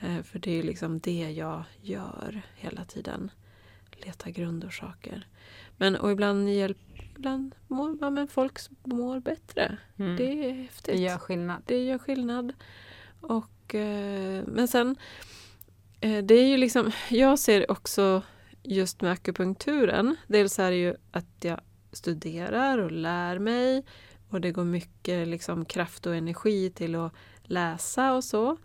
Eh, 0.00 0.22
för 0.22 0.38
det 0.38 0.50
är 0.50 0.54
ju 0.56 0.62
liksom 0.62 1.00
det 1.00 1.30
jag 1.30 1.62
gör 1.80 2.42
hela 2.56 2.84
tiden. 2.84 3.30
Leta 4.04 4.30
grundorsaker. 4.30 5.26
Men 5.76 5.96
och 5.96 6.12
ibland 6.12 6.48
hjälp, 6.50 6.78
ibland 7.16 7.54
mår 7.66 7.96
ja, 8.00 8.10
men 8.10 8.28
folk 8.28 8.58
mår 8.84 9.20
bättre. 9.20 9.76
Mm. 9.96 10.16
Det 10.16 10.48
är 10.48 10.52
häftigt 10.52 10.94
Det 10.94 11.00
gör 11.00 11.18
skillnad. 11.18 11.62
det 11.66 11.84
gör 11.84 11.98
skillnad. 11.98 12.52
Och, 13.20 13.44
Eh, 13.74 14.44
men 14.46 14.68
sen, 14.68 14.96
eh, 16.00 16.24
det 16.24 16.34
är 16.34 16.46
ju 16.46 16.56
liksom, 16.56 16.90
jag 17.08 17.38
ser 17.38 17.70
också 17.70 18.22
just 18.62 19.00
med 19.00 19.12
akupunkturen, 19.12 20.16
dels 20.26 20.58
är 20.58 20.70
det 20.70 20.76
ju 20.76 20.94
att 21.10 21.26
jag 21.40 21.60
studerar 21.92 22.78
och 22.78 22.92
lär 22.92 23.38
mig 23.38 23.84
och 24.30 24.40
det 24.40 24.50
går 24.50 24.64
mycket 24.64 25.28
liksom 25.28 25.64
kraft 25.64 26.06
och 26.06 26.16
energi 26.16 26.70
till 26.70 26.94
att 26.94 27.12
läsa 27.42 28.12
och 28.12 28.24
så. 28.24 28.56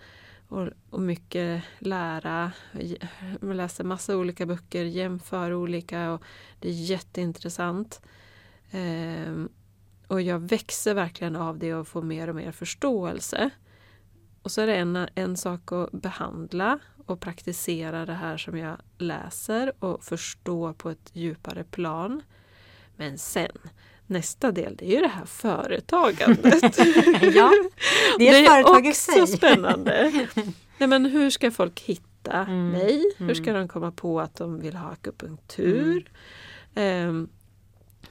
Och, 0.47 0.69
och 0.89 1.01
mycket 1.01 1.63
lära. 1.79 2.51
Jag 3.41 3.55
läser 3.55 3.83
massa 3.83 4.17
olika 4.17 4.45
böcker, 4.45 4.85
jämför 4.85 5.53
olika 5.53 6.11
och 6.11 6.23
det 6.59 6.69
är 6.69 6.73
jätteintressant. 6.73 8.01
Ehm, 8.71 9.49
och 10.07 10.21
jag 10.21 10.39
växer 10.39 10.93
verkligen 10.93 11.35
av 11.35 11.59
det 11.59 11.73
och 11.73 11.87
får 11.87 12.01
mer 12.01 12.27
och 12.27 12.35
mer 12.35 12.51
förståelse. 12.51 13.49
Och 14.45 14.51
så 14.51 14.61
är 14.61 14.67
det 14.67 14.75
en, 14.75 15.07
en 15.15 15.37
sak 15.37 15.71
att 15.71 15.91
behandla 15.91 16.79
och 17.05 17.19
praktisera 17.19 18.05
det 18.05 18.13
här 18.13 18.37
som 18.37 18.57
jag 18.57 18.77
läser 18.97 19.73
och 19.79 20.03
förstå 20.03 20.73
på 20.73 20.89
ett 20.89 21.09
djupare 21.13 21.63
plan. 21.63 22.21
Men 22.95 23.17
sen, 23.17 23.57
nästa 24.07 24.51
del, 24.51 24.75
det 24.75 24.85
är 24.85 24.95
ju 24.95 25.01
det 25.01 25.07
här 25.07 25.25
företagandet. 25.25 26.77
ja, 27.35 27.51
det 28.17 28.29
är 28.29 28.43
ett 28.43 28.49
företag 28.49 28.85
i 28.85 28.89
också 28.89 29.11
sig. 29.11 29.27
spännande. 29.27 30.11
Nej, 30.77 30.89
men 30.89 31.05
hur 31.05 31.29
ska 31.29 31.51
folk 31.51 31.79
hitta 31.79 32.33
Mm, 32.33 32.69
mig? 32.69 33.03
Hur 33.17 33.25
mm. 33.25 33.35
ska 33.35 33.53
de 33.53 33.67
komma 33.67 33.91
på 33.91 34.21
att 34.21 34.35
de 34.35 34.59
vill 34.59 34.75
ha 34.75 34.89
akupunktur? 34.89 36.09
Ehm, 36.75 37.29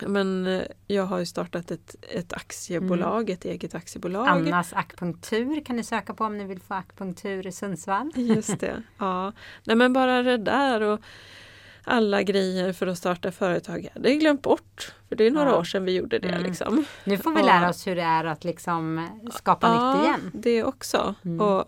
men 0.01 0.47
eh, 0.47 0.63
jag 0.87 1.05
har 1.05 1.19
ju 1.19 1.27
startat 1.27 1.71
ett, 1.71 1.97
ett 2.01 2.33
aktiebolag, 2.33 3.31
ett 3.31 3.45
eget 3.45 3.75
aktiebolag. 3.75 4.29
Annas 4.29 4.73
akupunktur 4.73 5.65
kan 5.65 5.77
ni 5.77 5.85
söka 5.85 6.15
på 6.15 6.25
om 6.25 6.39
ni 6.39 6.45
vill 6.45 6.61
få 6.61 6.75
akupunktur 6.75 7.47
i 7.47 7.53
Sundsvall. 7.53 8.11
Just 8.17 8.61
det. 8.61 8.83
Ja. 8.99 9.33
Nej 9.65 9.77
men 9.77 9.93
bara 9.93 10.23
det 10.23 10.37
där 10.39 10.81
och 10.81 11.01
alla 11.85 12.23
grejer 12.23 12.73
för 12.73 12.87
att 12.87 12.99
starta 12.99 13.33
företag. 13.33 13.85
Jag 13.85 13.91
hade 13.93 14.15
glömt 14.15 14.43
bort. 14.43 14.95
För 15.09 15.17
det 15.17 15.25
är 15.27 15.31
några 15.31 15.51
Ja. 15.51 15.59
år 15.59 15.65
sedan 15.65 15.85
vi 15.85 15.93
gjorde 15.97 16.19
det. 16.19 16.29
Mm. 16.29 16.43
Liksom. 16.43 16.85
Nu 17.05 17.19
får 17.19 17.31
vi 17.31 17.41
Ja. 17.41 17.47
lära 17.47 17.69
oss 17.69 17.87
hur 17.87 17.97
det 17.97 18.03
är 18.03 18.25
att 18.25 18.45
liksom 18.45 19.09
skapa 19.33 19.95
nytt 19.95 20.05
igen. 20.05 20.31
det 20.35 20.65
också. 20.65 21.15
Mm. 21.25 21.41
Och 21.41 21.65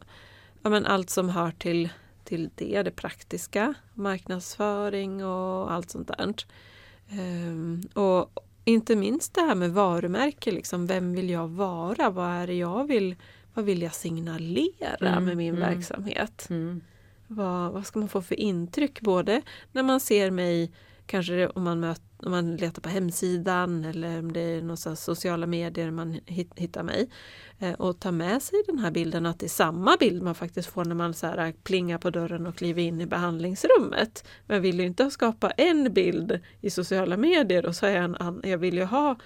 ja, 0.62 0.70
men 0.70 0.86
allt 0.86 1.10
som 1.10 1.28
hör 1.28 1.50
till, 1.50 1.88
till 2.24 2.50
det, 2.54 2.82
det 2.82 2.90
praktiska. 2.90 3.74
Marknadsföring 3.94 5.24
och 5.24 5.72
allt 5.72 5.90
sånt 5.90 6.08
där. 6.08 6.34
Ehm, 7.10 7.80
och 7.94 8.42
inte 8.64 8.96
minst 8.96 9.34
det 9.34 9.40
här 9.40 9.54
med 9.54 9.70
varumärke. 9.72 10.50
Liksom, 10.50 10.86
vem 10.86 11.12
vill 11.14 11.30
jag 11.30 11.48
vara? 11.48 12.10
Vad 12.10 12.30
är 12.30 12.46
det 12.46 12.54
jag 12.54 12.86
vill, 12.86 13.16
vad 13.54 13.64
vill 13.64 13.82
jag 13.82 13.94
signalera 13.94 15.08
Mm, 15.08 15.24
med 15.24 15.36
min 15.36 15.56
mm. 15.56 15.74
verksamhet? 15.74 16.46
Mm. 16.50 16.80
Vad, 17.26 17.72
vad 17.72 17.86
ska 17.86 17.98
man 17.98 18.08
få 18.08 18.22
för 18.22 18.40
intryck? 18.40 19.00
Både 19.00 19.42
när 19.72 19.82
man 19.82 20.00
ser 20.00 20.30
mig, 20.30 20.72
kanske 21.06 21.48
om 21.48 21.62
man, 21.62 21.80
möt, 21.80 22.02
om 22.18 22.30
man 22.30 22.56
letar 22.56 22.82
på 22.82 22.88
hemsidan 22.88 23.84
eller 23.84 24.18
om 24.18 24.32
det 24.32 24.40
är 24.40 24.62
några 24.62 24.96
sociala 24.96 25.46
medier 25.46 25.90
man 25.90 26.20
hit, 26.26 26.50
hittar 26.56 26.82
mig. 26.82 27.10
Eh, 27.58 27.72
och 27.72 28.00
ta 28.00 28.12
med 28.12 28.42
sig 28.42 28.62
den 28.66 28.78
här 28.78 28.90
bilden 28.90 29.26
att 29.26 29.38
det 29.38 29.46
är 29.46 29.48
samma 29.48 29.96
bild 30.00 30.22
man 30.22 30.34
faktiskt 30.34 30.68
får 30.68 30.84
när 30.84 30.94
man 30.94 31.14
så 31.14 31.26
här 31.26 31.54
plingar 31.62 31.98
på 31.98 32.10
dörren 32.10 32.46
och 32.46 32.56
kliver 32.56 32.82
in 32.82 33.00
i 33.00 33.06
behandlingsrummet. 33.06 34.28
Men 34.46 34.54
jag 34.54 34.62
vill 34.62 34.80
ju 34.80 34.86
inte 34.86 35.10
skapa 35.10 35.50
en 35.50 35.92
bild 35.92 36.40
i 36.60 36.70
sociala 36.70 37.16
medier 37.16 37.66
och 37.66 37.76
så 37.76 37.86
är 37.86 37.90
jag 37.90 38.04
en 38.04 38.16
annan. 38.16 38.40
Jag 38.44 38.58
vill 38.58 38.74
ju 38.74 38.84
ha 38.84 39.16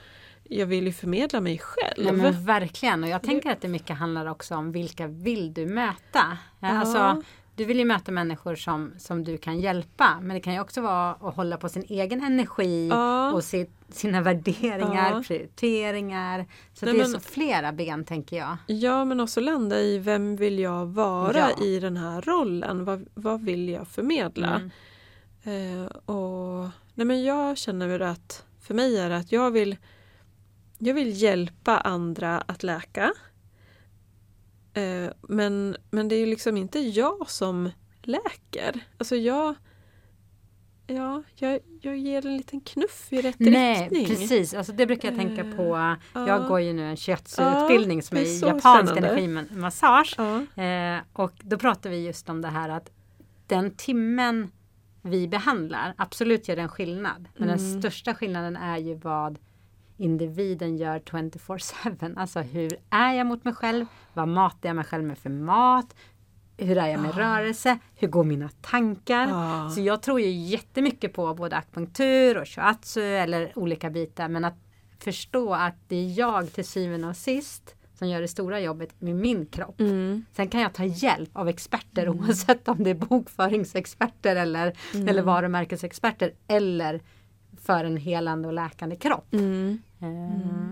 jag 0.52 0.66
vill 0.66 0.86
ju 0.86 0.92
förmedla 0.92 1.40
mig 1.40 1.58
själv. 1.58 2.04
Nej, 2.04 2.12
men 2.12 2.44
verkligen 2.44 3.04
och 3.04 3.08
jag 3.08 3.22
tänker 3.22 3.50
att 3.50 3.60
det 3.60 3.68
mycket 3.68 3.96
handlar 3.96 4.26
också 4.26 4.54
om 4.54 4.72
vilka 4.72 5.06
vill 5.06 5.54
du 5.54 5.66
möta? 5.66 6.38
Ja. 6.60 6.68
Alltså, 6.68 7.22
du 7.60 7.66
vill 7.66 7.78
ju 7.78 7.84
möta 7.84 8.12
människor 8.12 8.54
som, 8.54 8.92
som 8.98 9.24
du 9.24 9.38
kan 9.38 9.60
hjälpa 9.60 10.18
men 10.22 10.34
det 10.34 10.40
kan 10.40 10.52
ju 10.54 10.60
också 10.60 10.80
vara 10.80 11.10
att 11.10 11.34
hålla 11.36 11.56
på 11.56 11.68
sin 11.68 11.84
egen 11.88 12.22
energi 12.24 12.88
Ja. 12.88 13.32
och 13.32 13.44
sitt, 13.44 13.70
sina 13.88 14.20
värderingar, 14.20 15.10
Ja. 15.12 15.22
prioriteringar. 15.26 16.46
Så 16.74 16.86
Nej, 16.86 16.94
det 16.94 17.00
är 17.00 17.02
men- 17.02 17.10
så 17.12 17.20
flera 17.20 17.72
ben 17.72 18.04
tänker 18.04 18.36
jag. 18.36 18.56
Ja, 18.66 19.04
men 19.04 19.20
också 19.20 19.40
landa 19.40 19.80
i 19.80 19.98
vem 19.98 20.36
vill 20.36 20.58
jag 20.58 20.86
vara 20.86 21.38
Ja. 21.58 21.64
i 21.64 21.80
den 21.80 21.96
här 21.96 22.20
rollen? 22.22 22.84
Vad, 22.84 23.08
vad 23.14 23.40
vill 23.42 23.68
jag 23.68 23.88
förmedla? 23.88 24.60
Mm. 25.44 25.80
Eh, 25.82 25.86
och, 25.86 26.68
nej 26.94 27.06
men 27.06 27.24
jag 27.24 27.58
känner 27.58 27.88
väl 27.88 28.02
att 28.02 28.44
för 28.60 28.74
mig 28.74 28.98
är 28.98 29.08
det 29.08 29.16
att 29.16 29.32
jag 29.32 29.50
vill, 29.50 29.76
jag 30.78 30.94
vill 30.94 31.22
hjälpa 31.22 31.78
andra 31.78 32.38
att 32.46 32.62
läka. 32.62 33.12
Eh, 34.74 35.10
men, 35.28 35.76
men 35.90 36.08
det 36.08 36.14
är 36.14 36.18
ju 36.20 36.26
liksom 36.26 36.56
inte 36.56 36.78
jag 36.78 37.30
som 37.30 37.70
läker. 38.02 38.80
Alltså 38.98 39.16
jag, 39.16 39.54
ja, 40.86 41.22
jag, 41.34 41.60
jag 41.80 41.96
ger 41.96 42.26
en 42.26 42.36
liten 42.36 42.60
knuff 42.60 43.06
i 43.12 43.22
rätt 43.22 43.36
Nej, 43.38 43.80
riktning. 43.82 44.06
precis. 44.06 44.54
Alltså 44.54 44.72
det 44.72 44.86
brukar 44.86 45.08
jag 45.08 45.18
tänka 45.18 45.44
på. 45.56 45.96
ja. 46.14 46.26
Jag 46.28 46.46
går 46.48 46.60
ju 46.60 46.72
nu 46.72 46.90
en 46.90 46.96
shiatsu-utbildning 46.96 48.02
som 48.02 48.14
det 48.18 48.22
är, 48.28 48.44
är 48.44 48.48
japansk 48.54 48.96
energimassage. 48.96 50.18
Eh, 50.58 50.98
och 51.12 51.32
då 51.42 51.58
pratar 51.58 51.90
vi 51.90 52.06
just 52.06 52.28
om 52.28 52.42
det 52.42 52.48
här 52.48 52.68
att 52.68 52.90
den 53.46 53.70
timmen 53.76 54.50
vi 55.02 55.28
behandlar 55.28 55.94
absolut 55.98 56.48
gör 56.48 56.56
den 56.56 56.68
skillnad. 56.68 57.28
Men 57.36 57.48
den 57.48 57.58
Mm. 57.58 57.80
största 57.80 58.14
skillnaden 58.14 58.56
är 58.56 58.78
ju 58.78 58.94
vad 58.94 59.38
individen 60.00 60.76
gör 60.76 60.98
24-7. 60.98 62.14
Alltså 62.16 62.40
hur 62.40 62.76
är 62.90 63.12
jag 63.12 63.26
mot 63.26 63.44
mig 63.44 63.54
själv? 63.54 63.86
Vad 64.14 64.28
matar 64.28 64.68
jag 64.68 64.76
mig 64.76 64.84
själv 64.84 65.04
med 65.04 65.18
för 65.18 65.30
mat? 65.30 65.94
Hur 66.56 66.78
är 66.78 66.86
jag 66.86 67.00
med 67.00 67.10
Ah. 67.10 67.18
rörelse? 67.18 67.78
Hur 67.94 68.08
går 68.08 68.24
mina 68.24 68.48
tankar? 68.60 69.28
Ja. 69.28 69.70
Så 69.74 69.80
jag 69.80 70.02
tror 70.02 70.20
ju 70.20 70.30
jättemycket 70.30 71.12
på 71.12 71.34
både 71.34 71.56
akupunktur 71.56 72.38
och 72.38 72.48
shiatsu 72.48 73.02
eller 73.02 73.58
olika 73.58 73.90
bitar. 73.90 74.28
Men 74.28 74.44
att 74.44 74.56
förstå 74.98 75.54
att 75.54 75.74
det 75.88 75.96
är 75.96 76.18
jag 76.18 76.52
till 76.52 76.64
syvende 76.64 77.08
och 77.08 77.16
sist 77.16 77.74
som 77.98 78.08
gör 78.08 78.20
det 78.20 78.28
stora 78.28 78.60
jobbet 78.60 79.00
med 79.00 79.14
min 79.16 79.46
kropp. 79.46 79.80
Mm. 79.80 80.24
Sen 80.32 80.48
kan 80.48 80.60
jag 80.60 80.72
ta 80.74 80.84
hjälp 80.84 81.30
av 81.32 81.48
experter 81.48 82.08
oavsett 82.08 82.68
om 82.68 82.84
det 82.84 82.90
är 82.90 82.94
bokföringsexperter 82.94 84.36
eller, 84.36 84.76
Mm. 84.94 85.08
eller 85.08 85.22
varumärkesexperter 85.22 86.32
eller 86.48 87.00
för 87.70 87.84
en 87.84 87.96
helande 87.96 88.48
och 88.48 88.54
läkande 88.54 88.96
kropp. 88.96 89.32
Mm. 89.32 89.78
Eh, 90.00 90.68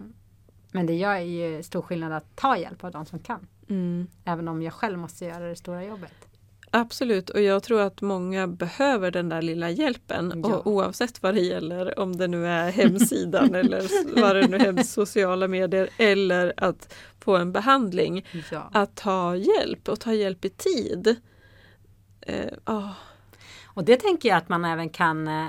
Men 0.72 0.86
det 0.86 0.94
gör 0.94 1.16
ju 1.18 1.62
stor 1.62 1.82
skillnad 1.82 2.12
att 2.12 2.36
ta 2.36 2.56
hjälp 2.56 2.84
av 2.84 2.90
de 2.90 3.06
som 3.06 3.18
kan. 3.18 3.46
Mm. 3.68 4.06
Även 4.24 4.48
om 4.48 4.62
jag 4.62 4.72
själv 4.72 4.98
måste 4.98 5.24
göra 5.24 5.48
det 5.48 5.56
stora 5.56 5.84
jobbet. 5.84 6.12
Absolut, 6.70 7.30
och 7.30 7.40
jag 7.40 7.62
tror 7.62 7.80
att 7.80 8.00
många 8.02 8.46
behöver 8.46 9.10
den 9.10 9.28
där 9.28 9.42
lilla 9.42 9.70
hjälpen 9.70 10.42
Ja. 10.44 10.54
och 10.56 10.66
oavsett 10.66 11.22
vad 11.22 11.34
det 11.34 11.40
gäller, 11.40 11.98
om 11.98 12.16
det 12.16 12.26
nu 12.28 12.46
är 12.46 12.70
hemsidan 12.70 13.54
eller 13.54 13.82
vad 14.20 14.36
det 14.36 14.48
nu 14.48 14.56
är, 14.56 14.82
sociala 14.82 15.48
medier 15.48 15.88
eller 15.98 16.52
att 16.56 16.94
få 17.20 17.36
en 17.36 17.52
behandling, 17.52 18.26
Ja. 18.52 18.70
att 18.72 18.96
ta 18.96 19.36
hjälp 19.36 19.88
och 19.88 20.00
ta 20.00 20.12
hjälp 20.12 20.44
i 20.44 20.48
tid. 20.48 21.16
Eh, 22.20 22.52
ah, 22.64 22.90
Och 23.66 23.84
det 23.84 23.96
tänker 23.96 24.28
jag 24.28 24.38
att 24.38 24.48
man 24.48 24.64
även 24.64 24.88
kan 24.90 25.28
eh, 25.28 25.46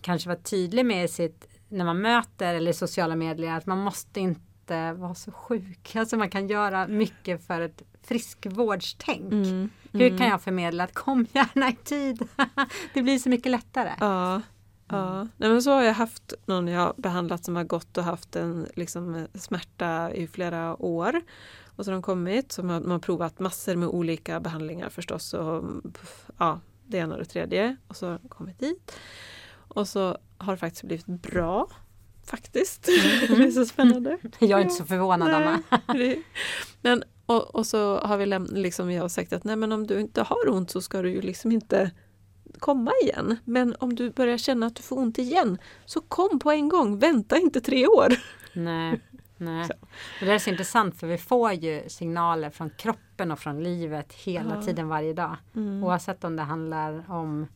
kanske 0.00 0.28
vara 0.28 0.38
tydlig 0.38 0.86
med 0.86 1.04
i 1.04 1.08
sitt 1.08 1.48
när 1.68 1.84
man 1.84 2.00
möter 2.00 2.54
eller 2.54 2.70
i 2.70 2.74
sociala 2.74 3.16
medier 3.16 3.56
att 3.56 3.66
man 3.66 3.78
måste 3.78 4.20
inte 4.20 4.92
vara 4.92 5.14
så 5.14 5.32
sjuk. 5.32 5.92
Alltså 5.96 6.16
man 6.16 6.30
kan 6.30 6.48
göra 6.48 6.86
mycket 6.86 7.46
för 7.46 7.60
ett 7.60 7.82
friskvårdstänk. 8.02 9.32
mm, 9.32 9.70
Hur 9.92 10.06
mm. 10.06 10.18
kan 10.18 10.28
jag 10.28 10.42
förmedla 10.42 10.84
att 10.84 10.94
kom 10.94 11.26
gärna 11.32 11.68
i 11.68 11.76
tid? 11.84 12.28
det 12.94 13.02
blir 13.02 13.18
så 13.18 13.28
mycket 13.28 13.52
lättare. 13.52 13.92
Ja, 14.00 14.42
ja. 14.88 15.28
Nej, 15.36 15.50
men 15.50 15.62
så 15.62 15.70
har 15.70 15.82
jag 15.82 15.94
haft 15.94 16.32
någon 16.46 16.68
jag 16.68 16.94
behandlat 16.96 17.44
som 17.44 17.56
har 17.56 17.64
gått 17.64 17.98
och 17.98 18.04
haft 18.04 18.36
en 18.36 18.66
liksom, 18.74 19.26
smärta 19.34 20.12
i 20.12 20.26
flera 20.26 20.82
år. 20.82 21.20
Och 21.76 21.84
så 21.84 21.90
har 21.90 21.94
de 21.94 22.02
kommit, 22.02 22.52
så 22.52 22.62
man 22.62 22.82
man 22.82 22.90
har 22.90 22.98
provat 22.98 23.38
massor 23.38 23.76
med 23.76 23.88
olika 23.88 24.40
behandlingar 24.40 24.88
förstås. 24.88 25.34
Och, 25.34 25.64
ja, 26.38 26.60
det 26.86 26.98
ena 26.98 27.14
och 27.14 27.20
det 27.20 27.24
tredje. 27.24 27.76
Och 27.88 27.96
så 27.96 28.06
har 28.06 28.18
de 28.22 28.28
kommit 28.28 28.58
dit. 28.58 28.92
Och 29.68 29.88
så 29.88 30.18
har 30.38 30.52
det 30.52 30.58
faktiskt 30.58 30.82
blivit 30.84 31.06
bra. 31.06 31.68
faktiskt. 32.24 32.82
det 33.28 33.44
är 33.44 33.50
så 33.50 33.66
spännande. 33.66 34.18
Jag 34.38 34.58
är 34.58 34.62
inte 34.62 34.74
så 34.74 34.84
förvånad 34.84 35.30
Anna. 35.30 35.62
Men, 36.82 37.02
och, 37.26 37.54
och 37.54 37.66
så 37.66 37.98
har 37.98 38.16
vi 38.16 38.26
liksom, 38.60 38.90
jag 38.90 39.02
har 39.02 39.08
sagt 39.08 39.32
att 39.32 39.44
nej, 39.44 39.56
men 39.56 39.72
om 39.72 39.86
du 39.86 40.00
inte 40.00 40.22
har 40.22 40.48
ont 40.50 40.70
så 40.70 40.80
ska 40.80 41.02
du 41.02 41.10
ju 41.10 41.20
liksom 41.20 41.52
inte 41.52 41.90
komma 42.58 42.90
igen. 43.02 43.36
Men 43.44 43.76
om 43.80 43.94
du 43.94 44.10
börjar 44.10 44.38
känna 44.38 44.66
att 44.66 44.76
du 44.76 44.82
får 44.82 44.98
ont 44.98 45.18
igen 45.18 45.58
så 45.84 46.00
kom 46.00 46.38
på 46.38 46.50
en 46.50 46.68
gång, 46.68 46.98
vänta 46.98 47.38
inte 47.38 47.60
tre 47.60 47.86
år. 47.86 48.08
Nej. 48.52 49.00
Nej. 49.40 49.66
Så. 49.66 49.74
Det 50.20 50.30
är 50.32 50.38
så 50.38 50.50
intressant 50.50 51.00
för 51.00 51.06
vi 51.06 51.18
får 51.18 51.52
ju 51.52 51.82
signaler 51.88 52.50
från 52.50 52.70
kroppen 52.70 53.30
och 53.30 53.38
från 53.38 53.62
livet 53.62 54.12
hela 54.12 54.54
Ja. 54.54 54.62
tiden 54.62 54.88
varje 54.88 55.12
dag. 55.12 55.36
Oavsett 55.84 56.24
om 56.24 56.36
det 56.36 56.42
handlar 56.42 57.10
om 57.10 57.46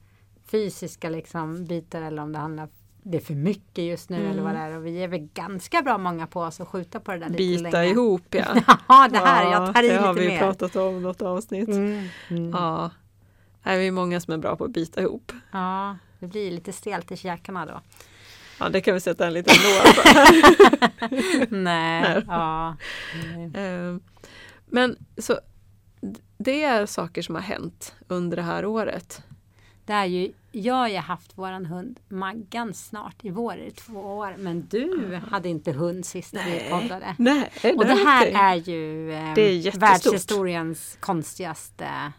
fysiska 0.52 1.08
liksom, 1.08 1.64
bitar 1.64 2.02
eller 2.02 2.22
om 2.22 2.32
det 2.32 2.38
handlar 2.38 2.68
det 3.04 3.16
är 3.18 3.20
för 3.20 3.34
mycket 3.34 3.84
just 3.84 4.10
nu 4.10 4.30
eller 4.30 4.42
vad 4.42 4.54
det 4.54 4.58
är. 4.58 4.76
Och 4.76 4.86
vi 4.86 5.02
är 5.04 5.08
väl 5.08 5.28
ganska 5.34 5.82
bra 5.82 5.98
många 5.98 6.26
på 6.26 6.40
oss 6.40 6.60
att 6.60 6.68
skjuta 6.68 7.00
på 7.00 7.12
det 7.12 7.18
där 7.18 7.28
lite 7.28 7.38
Bita 7.38 7.70
länge. 7.80 7.90
ihop 7.92 8.22
ja. 8.30 8.44
Ja, 8.88 9.08
det 9.12 9.18
här, 9.18 9.52
jag 9.52 9.74
tar 9.74 9.82
i 9.82 9.88
det 9.88 9.96
har 9.96 10.14
lite 10.14 10.26
vi 10.26 10.32
mer. 10.32 10.38
pratat 10.38 10.76
om 10.76 11.02
något 11.02 11.22
avsnitt. 11.22 11.68
Mm, 11.68 12.08
mm. 12.30 12.50
Ja. 12.50 12.90
Nej, 13.62 13.78
vi 13.78 13.86
är 13.86 13.92
många 13.92 14.20
som 14.20 14.34
är 14.34 14.38
bra 14.38 14.56
på 14.56 14.64
att 14.64 14.70
bita 14.70 15.00
ihop. 15.00 15.32
Ja, 15.52 15.96
det 16.18 16.26
blir 16.26 16.50
lite 16.50 16.72
stelt 16.72 17.12
i 17.12 17.16
käkarna 17.16 17.66
då. 17.66 17.80
Ja, 18.60 18.68
det 18.68 18.80
kan 18.80 18.94
vi 18.94 19.00
sätta 19.00 19.26
en 19.26 19.32
liten 19.32 19.54
låt. 19.64 20.04
Nej, 21.50 22.22
ja. 22.26 22.76
Eh, 23.54 23.96
Men 24.66 24.96
så 25.18 25.38
det 26.38 26.62
är 26.62 26.86
saker 26.86 27.22
som 27.22 27.34
har 27.34 27.42
hänt 27.42 27.94
under 28.08 28.36
det 28.36 28.42
här 28.42 28.64
året. 28.64 29.22
Det 29.84 29.92
är 29.92 30.04
ju, 30.04 30.32
jag 30.52 30.74
har 30.74 30.88
haft 30.98 31.38
våran 31.38 31.66
hund 31.66 32.00
Maggan 32.08 32.74
snart 32.74 33.24
i 33.24 33.30
vår 33.30 33.56
i 33.56 33.70
två 33.70 34.00
år. 34.00 34.34
Men 34.38 34.66
du 34.70 35.20
hade 35.30 35.48
inte 35.48 35.72
hund 35.72 36.06
sist 36.06 36.34
vi 36.34 36.70
poddade. 36.70 37.14
Nej, 37.18 37.50
Och 37.76 37.84
det 37.86 37.94
här 38.06 38.22
okej. 38.22 38.34
är 38.34 38.54
ju 38.54 39.12
eh, 39.12 39.34
Det 39.34 39.42
är 39.42 39.78
världshistoriens 39.78 40.96
konstigaste 41.00 42.12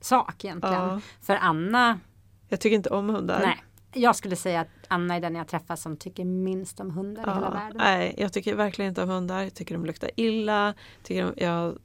sak 0.00 0.44
egentligen. 0.44 0.74
Ja. 0.74 1.00
För 1.22 1.36
Anna, 1.36 2.00
Jag 2.48 2.60
tycker 2.60 2.76
inte 2.76 2.90
om 2.90 3.08
hundar. 3.08 3.40
nej. 3.40 3.62
Jag 3.92 4.16
skulle 4.16 4.36
säga 4.36 4.60
att 4.60 4.68
Anna 4.88 5.14
är 5.16 5.20
den 5.20 5.34
jag 5.34 5.48
träffar 5.48 5.76
som 5.76 5.96
tycker 5.96 6.24
minst 6.24 6.80
om 6.80 6.90
hundar 6.90 7.22
i 7.22 7.34
hela 7.34 7.50
världen. 7.50 7.76
nej, 7.76 8.14
jag 8.18 8.32
tycker 8.32 8.54
verkligen 8.54 8.88
inte 8.88 9.02
om 9.02 9.08
hundar. 9.08 9.42
Jag 9.42 9.54
tycker 9.54 9.74
de 9.74 9.86
luktar 9.86 10.10
illa. 10.16 10.74
Tycker 11.02 11.24
de, 11.24 11.44
jag 11.44 11.64
nej, 11.68 11.78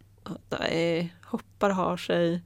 hoppar 1.31 1.69
har 1.69 1.97
sig. 1.97 2.41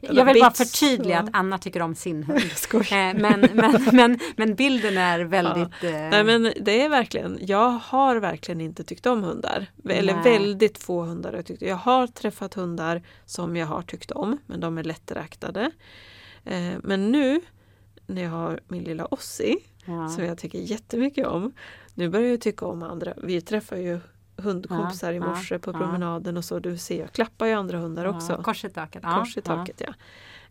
Jag 0.00 0.24
vill 0.24 0.40
bara 0.40 0.50
förtydliga 0.50 1.16
Ja. 1.16 1.22
att 1.22 1.28
Anna 1.32 1.58
tycker 1.58 1.82
om 1.82 1.94
sin 1.94 2.22
hund. 2.22 2.40
Eh, 2.92 3.14
men, 3.14 3.48
men, 3.54 3.88
men, 3.92 4.18
men 4.36 4.54
bilden 4.54 4.98
är 4.98 5.20
väldigt... 5.20 5.84
eh, 5.84 5.90
Nej 5.90 6.24
men 6.24 6.52
det 6.60 6.82
är 6.82 6.88
verkligen, 6.88 7.38
jag 7.40 7.70
har 7.70 8.16
verkligen 8.16 8.60
inte 8.60 8.84
tyckt 8.84 9.06
om 9.06 9.22
hundar. 9.24 9.66
Eller 9.88 10.14
Nej. 10.14 10.22
väldigt 10.24 10.78
få 10.78 11.02
hundar 11.02 11.32
jag 11.32 11.46
tyckt. 11.46 11.62
Jag 11.62 11.76
har 11.76 12.06
träffat 12.06 12.54
hundar 12.54 13.02
som 13.26 13.56
jag 13.56 13.66
har 13.66 13.82
tyckt 13.82 14.10
om, 14.10 14.38
men 14.46 14.60
de 14.60 14.78
är 14.78 14.84
lätträktade. 14.84 15.70
Eh, 16.44 16.72
men 16.82 17.12
nu 17.12 17.40
när 18.06 18.22
jag 18.22 18.30
har 18.30 18.60
min 18.68 18.84
lilla 18.84 19.06
Ossie, 19.06 19.56
ja. 19.84 20.08
som 20.08 20.24
jag 20.24 20.38
tycker 20.38 20.58
jättemycket 20.58 21.26
om. 21.26 21.52
Nu 21.94 22.08
börjar 22.08 22.30
jag 22.30 22.40
tycka 22.40 22.66
om 22.66 22.82
andra. 22.82 23.14
Vi 23.22 23.40
träffar 23.40 23.76
ju 23.76 24.00
hundkompisar 24.42 25.12
Ja, 25.12 25.16
i 25.16 25.20
morse 25.20 25.54
ja, 25.54 25.58
på 25.58 25.72
promenaden 25.72 26.36
och 26.36 26.44
så. 26.44 26.58
Du 26.58 26.76
ser, 26.76 27.00
jag 27.00 27.12
klappar 27.12 27.46
ju 27.46 27.52
andra 27.52 27.78
hundar 27.78 28.04
också. 28.04 28.42
Kors 28.42 28.64
i 28.64 28.70
taket. 28.70 29.02
Kors 29.02 29.36
i 29.36 29.40
taket 29.40 29.82
ja. 29.86 29.94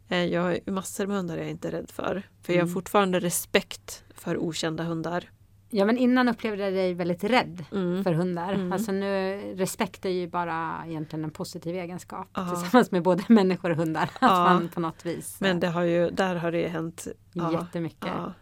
Eh, 0.07 0.25
Jag 0.25 0.41
har 0.41 0.71
massor 0.71 1.07
med 1.07 1.17
hundar 1.17 1.37
jag 1.37 1.45
är 1.45 1.49
inte 1.49 1.71
rädd 1.71 1.89
för. 1.91 2.23
För 2.41 2.53
jag 2.53 2.59
har 2.59 2.63
Mm. 2.63 2.73
fortfarande 2.73 3.19
respekt 3.19 4.03
för 4.15 4.37
okända 4.37 4.83
hundar. 4.83 5.29
Ja 5.73 5.85
men 5.85 5.97
innan 5.97 6.29
upplevde 6.29 6.63
jag 6.63 6.73
dig 6.73 6.93
väldigt 6.93 7.23
rädd 7.23 7.65
Mm. 7.71 8.03
för 8.03 8.13
hundar. 8.13 8.53
Mm. 8.53 8.71
Alltså 8.73 8.91
nu, 8.91 9.41
respekt 9.55 10.05
är 10.05 10.09
ju 10.09 10.27
bara 10.27 10.83
egentligen 10.87 11.23
en 11.25 11.31
positiv 11.31 11.75
egenskap. 11.75 12.27
Ja. 12.33 12.49
Tillsammans 12.49 12.91
med 12.91 13.03
både 13.03 13.23
människor 13.27 13.69
och 13.69 13.77
hundar. 13.77 14.03
Att 14.03 14.11
Ja. 14.21 14.43
man 14.43 14.69
på 14.69 14.79
något 14.79 15.05
vis. 15.05 15.37
Men 15.39 15.59
det 15.59 15.67
har 15.67 15.81
ju, 15.83 16.09
där 16.09 16.35
har 16.35 16.51
det 16.51 16.67
hänt. 16.67 17.07
Ja, 17.33 17.51
Jättemycket. 17.51 18.07
ja. 18.17 18.33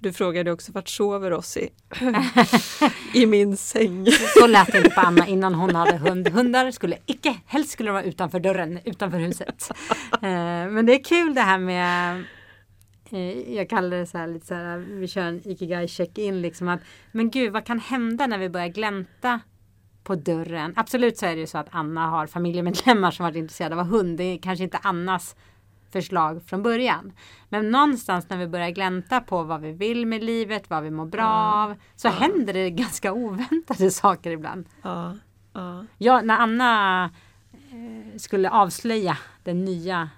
Du 0.00 0.12
frågade 0.12 0.52
också 0.52 0.72
vart 0.72 0.88
sover 0.88 1.32
Ossie? 1.32 1.68
I 3.14 3.26
min 3.26 3.56
säng. 3.56 4.06
Så 4.38 4.46
lät 4.46 4.72
det 4.72 4.78
inte 4.78 4.90
på 4.90 5.00
Anna 5.00 5.26
innan 5.26 5.54
hon 5.54 5.74
hade 5.74 5.96
hund. 5.96 6.28
Hundar 6.28 6.70
skulle 6.70 6.98
icke, 7.06 7.36
helst 7.46 7.70
skulle 7.70 7.88
de 7.88 7.92
vara 7.92 8.04
utanför 8.04 8.40
dörren, 8.40 8.78
utanför 8.84 9.18
huset. 9.18 9.70
Eh, 10.12 10.70
men 10.70 10.86
det 10.86 10.92
är 10.92 11.04
kul 11.04 11.34
det 11.34 11.40
här 11.40 11.58
med 11.58 12.24
eh, 13.10 13.54
jag 13.54 13.70
kallar 13.70 13.96
det 13.96 14.06
så 14.06 14.18
här 14.18 14.26
lite 14.26 14.46
så 14.46 14.54
här, 14.54 14.78
vi 14.78 15.08
kör 15.08 15.22
en 15.22 15.48
ikigai 15.48 15.88
check-in 15.88 16.42
liksom 16.42 16.68
att 16.68 16.80
men 17.12 17.30
gud 17.30 17.52
vad 17.52 17.64
kan 17.64 17.78
hända 17.78 18.26
när 18.26 18.38
vi 18.38 18.48
börjar 18.48 18.68
glänta 18.68 19.40
på 20.04 20.14
dörren? 20.14 20.72
Absolut 20.76 21.18
så 21.18 21.26
är 21.26 21.34
det 21.34 21.40
ju 21.40 21.46
så 21.46 21.58
att 21.58 21.68
Anna 21.70 22.06
har 22.06 22.26
familjemedlemmar 22.26 23.10
som 23.10 23.24
varit 23.24 23.36
intresserade 23.36 23.76
av 23.76 23.86
hund. 23.86 24.18
Det 24.18 24.24
är 24.24 24.38
kanske 24.38 24.64
inte 24.64 24.78
Annas 24.78 25.36
förslag 25.92 26.42
från 26.46 26.62
början. 26.62 27.12
Men 27.48 27.70
någonstans 27.70 28.28
när 28.28 28.36
vi 28.36 28.46
börjar 28.46 28.70
glänta 28.70 29.20
på 29.20 29.42
vad 29.42 29.60
vi 29.60 29.72
vill 29.72 30.06
med 30.06 30.24
livet, 30.24 30.70
vad 30.70 30.82
vi 30.82 30.90
mår 30.90 31.06
bra 31.06 31.28
av, 31.28 31.74
så 31.96 32.08
händer 32.08 32.52
det 32.52 32.70
ganska 32.70 33.12
oväntade 33.12 33.90
saker 33.90 34.30
ibland. 34.30 34.66
Ja, 34.82 35.16
ja. 35.52 35.84
Ja, 35.98 36.20
när 36.20 36.38
Anna 36.38 37.04
eh, 37.04 38.18
skulle 38.18 38.50
avslöja 38.50 39.18
den 39.44 39.64
nya 39.64 40.10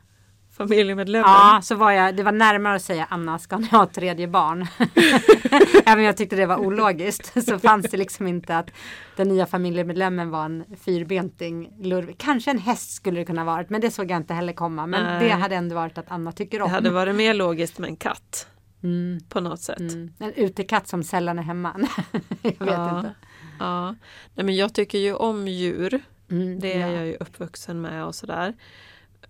Familjemedlemmen. 0.61 1.31
Ja, 1.31 1.61
så 1.63 1.75
var 1.75 1.91
jag, 1.91 2.17
det 2.17 2.23
var 2.23 2.33
närmare 2.33 2.75
att 2.77 2.83
säga 2.83 3.07
Anna, 3.11 3.39
ska 3.39 3.59
ni 3.59 3.67
ha 3.67 3.87
tredje 3.87 4.29
barn? 4.29 4.67
Även 5.87 5.99
om 5.99 6.05
jag 6.05 6.17
tyckte 6.17 6.37
det 6.37 6.47
var 6.47 6.57
ologiskt 6.57 7.45
så 7.45 7.59
fanns 7.59 7.91
det 7.91 7.97
liksom 7.97 8.27
inte 8.27 8.57
att 8.57 8.71
den 9.17 9.29
nya 9.29 9.47
familjemedlemmen 9.47 10.31
var 10.31 10.45
en 10.45 10.65
fyrbenting 10.85 11.73
lurvig. 11.83 12.19
Kanske 12.19 12.51
en 12.51 12.59
häst 12.59 12.91
skulle 12.95 13.21
det 13.21 13.25
kunna 13.25 13.45
varit, 13.45 13.71
men 13.71 13.81
det 13.81 13.91
såg 13.91 14.11
jag 14.11 14.17
inte 14.17 14.35
heller 14.35 14.53
komma. 14.53 14.87
Men 14.87 15.05
Nej. 15.05 15.29
det 15.29 15.35
hade 15.35 15.55
ändå 15.57 15.75
varit 15.75 15.99
att 15.99 16.11
Anna 16.11 16.33
tycker 16.33 16.59
Det 16.59 16.65
om. 16.65 16.71
hade 16.71 16.91
varit 16.91 17.15
mer 17.15 17.35
logiskt 17.35 17.79
med 17.79 17.89
en 17.91 17.97
katt. 17.97 18.47
Mm, 18.83 19.21
På 19.29 19.41
något 19.41 19.61
sätt. 19.61 19.79
mm. 19.81 20.13
En 20.19 20.33
utekatt 20.35 20.89
som 20.89 21.03
sällan 21.03 21.39
är 21.39 21.43
hemma. 21.43 21.77
jag 22.43 22.51
vet 22.51 22.57
ja, 22.61 22.97
inte. 22.99 23.15
Ja. 23.59 23.95
Nej, 24.35 24.47
men 24.47 24.57
jag 24.57 24.75
tycker 24.75 24.99
ju 24.99 25.15
om 25.15 25.49
djur. 25.49 26.01
Mm, 26.31 26.61
Det 26.61 26.73
är 26.81 26.89
ja. 26.89 26.97
jag 26.97 27.07
ju 27.07 27.17
uppvuxen 27.21 27.81
med 27.81 28.05
och 28.05 28.15
sådär. 28.15 28.55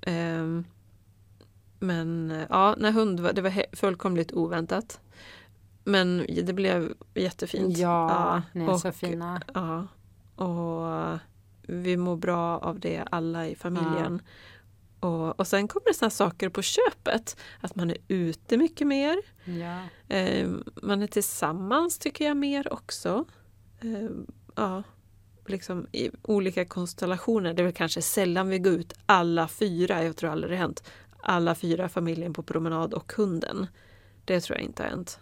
Ehm, 0.03 0.64
men 1.81 2.31
eh, 2.31 2.47
ja, 2.49 2.75
när 2.79 2.93
hund 2.93 3.21
var, 3.21 3.33
det 3.33 3.43
var 3.43 3.77
fullkomligt 3.77 4.33
oväntat. 4.33 5.01
Men 5.85 6.27
det 6.43 6.53
blev 6.53 6.93
jättefint. 7.14 7.79
Ja, 7.79 8.43
ni 8.53 8.64
är 8.64 8.71
och, 8.71 8.81
så 8.81 8.93
fina. 8.93 9.43
Ja, 9.55 9.87
och 10.45 11.19
vi 11.62 11.97
mår 11.97 12.16
bra 12.16 12.59
av 12.59 12.81
det 12.81 13.05
alla 13.11 13.49
i 13.49 13.55
familjen. 13.55 14.23
Och, 15.01 15.40
och 15.40 15.47
sen 15.47 15.69
kommer 15.69 15.88
det 15.88 15.95
såna 15.95 16.11
saker 16.11 16.49
på 16.49 16.62
köpet. 16.62 17.37
Att 17.61 17.77
man 17.77 17.90
är 17.90 17.97
ute 18.09 18.57
mycket 18.57 18.87
mer. 18.87 19.19
Ja. 19.45 19.83
Eh, 20.16 20.51
man 20.83 21.03
är 21.03 21.07
tillsammans 21.07 21.99
tycker 21.99 22.25
jag 22.25 22.37
mer 22.37 22.73
också. 22.73 23.25
Eh, 23.81 24.11
ja, 24.55 24.83
liksom 25.47 25.87
i 25.93 26.11
olika 26.23 26.64
konstellationer. 26.64 27.55
Det 27.55 27.62
är 27.62 27.64
väl 27.64 27.73
kanske 27.73 28.03
sällan 28.03 28.49
vi 28.49 28.59
går 28.59 28.73
ut 28.73 28.93
alla 29.07 29.49
fyra, 29.49 30.05
jag 30.05 30.16
tror 30.16 30.31
aldrig 30.31 30.51
det 30.51 30.57
har 30.57 30.62
hänt, 30.62 30.90
alla 31.23 31.55
fyra 31.55 31.89
familjen 31.89 32.33
på 32.33 32.43
promenad 32.43 32.95
och 32.95 33.13
hunden. 33.17 33.67
Det 34.25 34.41
tror 34.41 34.59
jag 34.59 34.65
inte 34.65 34.83
har 34.83 34.91
hänt. 34.91 35.21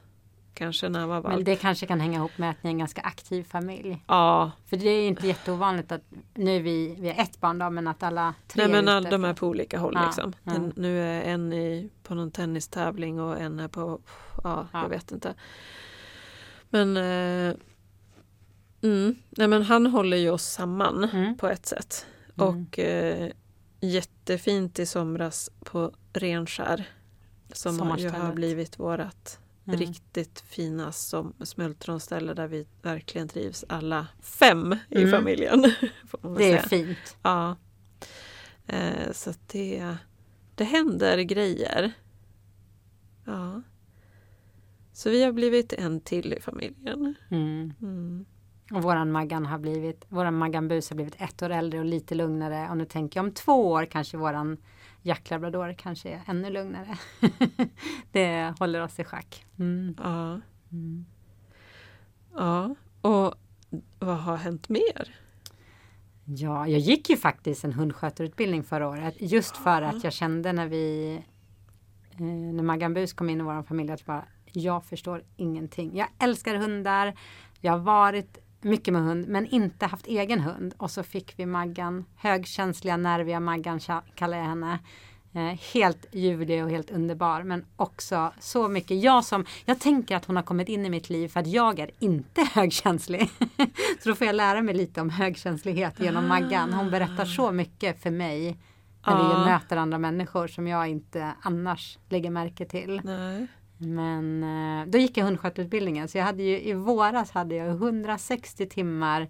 Kanske 0.55 0.89
när 0.89 1.01
jag 1.01 1.07
var 1.09 1.23
Men 1.23 1.45
det 1.45 1.57
kanske 1.57 1.87
kan 1.87 2.01
hänga 2.01 2.19
ihop 2.19 2.39
med 2.39 2.51
att 2.51 2.63
ni 2.63 2.71
är 2.71 2.73
en 2.73 2.79
ganska 2.79 3.01
aktiv 3.01 3.45
familj. 3.45 4.05
Ja, 4.07 4.51
För 4.67 4.77
det 4.77 4.89
är 4.89 5.09
inte 5.09 5.27
jätteovanligt 5.27 5.93
att 5.93 6.01
nu 6.35 6.57
är 6.57 6.61
vi, 6.61 6.97
vi 7.01 7.09
är 7.09 7.23
ett 7.23 7.41
barn 7.41 7.59
då, 7.59 7.71
men 7.71 7.89
att 7.89 8.03
alla 8.03 8.35
tre 8.49 8.63
nej 8.67 8.73
men 8.73 8.89
all, 8.89 9.05
de 9.05 9.25
är 9.25 9.35
på 9.35 9.47
olika 9.47 9.79
håll 9.79 9.93
Ja, 9.95 10.05
liksom. 10.07 10.33
En, 10.45 10.73
nu 10.77 11.01
är 11.03 11.23
en 11.23 11.53
i, 11.53 11.91
på 12.03 12.15
någon 12.15 12.31
tennistävling 12.31 13.21
och 13.21 13.39
en 13.41 13.61
är 13.61 13.69
på, 13.69 14.01
ja, 14.45 14.67
Ja. 14.73 14.83
jag 14.83 14.89
vet 14.89 15.13
inte. 15.13 15.35
Men 16.71 16.97
eh, 16.97 17.55
mm, 18.83 19.17
nej 19.31 19.49
men 19.49 19.63
han 19.63 19.87
håller 19.87 20.17
ju 20.17 20.31
oss 20.31 20.45
samman 20.47 21.05
Mm. 21.13 21.37
på 21.37 21.49
ett 21.49 21.67
sätt. 21.67 22.07
Mm. 22.39 22.49
Och 22.49 22.79
eh, 22.79 23.31
jättefint 23.81 24.79
i 24.79 24.87
somras 24.87 25.51
på 25.65 25.93
Renskär. 26.13 26.89
Som 27.53 27.97
ju 27.99 28.09
har 28.09 28.33
blivit 28.33 28.79
vårat 28.79 29.41
Mm. 29.67 29.81
riktigt 29.81 30.41
fina 30.41 30.93
som 30.93 31.33
smultronställe 31.41 32.35
där 32.35 32.47
vi 32.47 32.67
verkligen 32.83 33.29
trivs 33.29 33.65
alla 33.69 34.07
fem 34.21 34.77
i 34.91 34.99
Mm. 35.03 35.11
familjen. 35.11 35.63
Det 36.39 36.53
är 36.53 36.63
fint. 36.63 37.17
Ja. 37.23 37.57
Eh, 38.67 39.13
så 39.13 39.33
det, 39.47 39.97
det 40.55 40.65
händer 40.65 41.19
grejer. 41.19 41.93
Ja. 43.25 43.63
Så 44.93 45.11
vi 45.11 45.23
har 45.25 45.33
blivit 45.33 45.73
en 45.73 46.01
till 46.01 46.33
i 46.33 46.41
familjen. 46.41 47.15
Mm. 47.31 48.25
Och 48.71 48.83
våran 48.83 49.13
Maggan 49.13 49.47
har 49.47 49.59
blivit, 49.59 50.05
våran 50.09 50.35
Maggan 50.39 50.69
Bus 50.69 50.91
har 50.91 50.95
blivit 50.95 51.17
ett 51.19 51.43
år 51.43 51.51
äldre 51.51 51.79
och 51.79 51.85
lite 51.85 52.15
lugnare. 52.15 52.71
Och 52.71 52.77
nu 52.77 52.85
tänker 52.85 53.21
jag 53.21 53.27
om 53.27 53.33
två 53.33 53.71
år 53.71 53.85
kanske 53.85 54.17
våran 54.17 54.57
Jack 55.03 55.31
Labrador 55.31 55.73
kanske 55.73 56.09
är 56.09 56.21
ännu 56.27 56.51
lugnare. 56.51 56.99
det 58.13 58.55
håller 58.59 58.81
oss 58.81 58.99
i 58.99 59.05
schack. 59.05 59.47
Mm. 59.59 59.97
Ja. 59.99 60.41
Mm. 60.73 61.07
ja. 62.35 62.75
Och 63.01 63.35
vad 63.99 64.19
har 64.19 64.37
hänt 64.37 64.69
mer? 64.69 65.15
Ja, 66.25 66.69
jag 66.69 66.81
gick 66.81 67.11
ju 67.11 67.17
faktiskt 67.17 67.65
en 67.65 67.73
hundskötarutbildning 67.73 68.63
förra 68.63 68.89
året 68.89 69.15
just 69.19 69.57
för 69.57 69.83
att 69.83 70.05
jag 70.05 70.13
kände 70.13 70.53
när 70.53 70.67
vi 70.67 71.15
eh, 72.13 72.25
när 72.27 72.63
Maggan 72.63 72.95
Bus 72.95 73.13
kom 73.13 73.31
in 73.31 73.41
i 73.41 73.45
vår 73.45 73.63
familj 73.63 73.93
att 73.93 74.07
bara, 74.07 74.25
jag 74.53 74.85
förstår 74.85 75.25
ingenting. 75.37 75.97
Jag 75.97 76.09
älskar 76.19 76.55
hundar. 76.55 77.15
Jag 77.61 77.73
har 77.73 77.79
varit 77.79 78.39
mycket 78.61 78.93
med 78.93 79.03
hund 79.03 79.29
men 79.29 79.47
inte 79.47 79.87
haft 79.87 80.07
egen 80.07 80.41
hund 80.41 80.75
och 80.77 80.91
så 80.91 81.03
fick 81.03 81.39
vi 81.39 81.47
Maggan, 81.47 82.05
högkänsliga 82.17 82.97
nerviga 82.97 83.41
Maggan 83.41 83.81
kallar 84.15 84.39
jag 84.39 84.45
henne. 84.45 84.79
Eh, 85.33 85.59
helt 85.75 86.07
ljuvlig 86.13 86.65
och 86.65 86.71
helt 86.71 86.91
underbar 86.91 87.43
men 87.43 87.65
också 87.77 88.33
så 88.41 88.69
mycket 88.69 89.03
jag 89.03 89.25
som 89.25 89.45
jag 89.65 89.81
tänker 89.81 90.17
att 90.17 90.25
hon 90.25 90.37
har 90.37 90.43
kommit 90.43 90.69
in 90.69 90.87
i 90.87 90.91
mitt 90.91 91.11
liv 91.11 91.29
för 91.29 91.41
att 91.41 91.47
jag 91.47 91.79
är 91.79 91.91
inte 91.99 92.43
högkänslig. 92.53 93.31
så 94.01 94.09
då 94.09 94.15
får 94.15 94.27
jag 94.27 94.37
lära 94.37 94.63
mig 94.63 94.75
lite 94.75 95.01
om 95.01 95.11
högkänslighet 95.11 96.01
genom 96.01 96.25
ah. 96.25 96.29
Maggan. 96.29 96.73
Hon 96.73 96.91
berättar 96.91 97.25
så 97.25 97.53
mycket 97.53 98.03
för 98.03 98.11
mig 98.11 98.59
när 99.07 99.15
ah. 99.15 99.39
vi 99.39 99.51
möter 99.51 99.77
andra 99.77 99.99
människor 99.99 100.49
som 100.49 100.67
jag 100.67 100.89
inte 100.89 101.33
annars 101.43 101.99
lägger 102.09 102.31
märke 102.31 102.65
till. 102.65 103.01
Nej. 103.05 103.47
Men 103.79 104.43
eh, 104.43 104.87
då 104.87 104.99
gick 104.99 105.17
jag 105.17 105.25
hundskötarutbildningen 105.25 106.09
så 106.09 106.19
jag 106.19 106.25
hade 106.25 106.43
ju 106.43 106.61
i 106.61 106.73
våras 106.73 107.31
hade 107.31 107.55
jag 107.55 107.69
160 107.69 108.67
timmar 108.67 109.29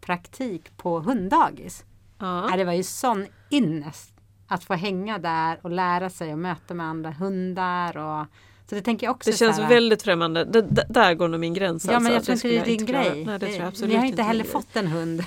praktik 0.00 0.76
på 0.76 1.00
hunddagis. 1.00 1.84
Ja. 2.18 2.50
Det 2.56 2.64
var 2.64 2.72
ju 2.72 2.82
sån 2.82 3.26
innest 3.50 4.12
att 4.46 4.64
få 4.64 4.74
hänga 4.74 5.18
där 5.18 5.58
och 5.62 5.70
lära 5.70 6.10
sig 6.10 6.32
och 6.32 6.38
möta 6.38 6.74
med 6.74 6.86
andra 6.86 7.10
hundar. 7.10 7.96
Och, 7.96 8.26
så 8.66 8.74
det 8.74 8.82
tänker 8.82 9.06
jag 9.06 9.16
också. 9.16 9.30
Det 9.30 9.36
känns 9.36 9.58
här, 9.58 9.68
väldigt 9.68 10.02
främmande. 10.02 10.44
Det, 10.44 10.62
där 10.88 11.14
går 11.14 11.28
nog 11.28 11.40
min 11.40 11.54
gräns. 11.54 11.84
Ja, 11.84 11.94
alltså, 11.94 12.02
men 12.04 12.12
jag 12.12 12.24
tror 12.24 12.34
inte 12.34 12.48
det 12.48 12.58
är 12.58 12.64
din 12.64 12.86
grej. 12.86 13.24
Nej, 13.24 13.38
det 13.38 13.46
tror 13.46 13.58
jag 13.58 13.68
absolut 13.68 13.92
Ni 13.92 13.96
har 13.96 14.06
inte 14.06 14.22
heller 14.22 14.44
grej. 14.44 14.52
fått 14.52 14.76
en 14.76 14.86
hund 14.86 15.24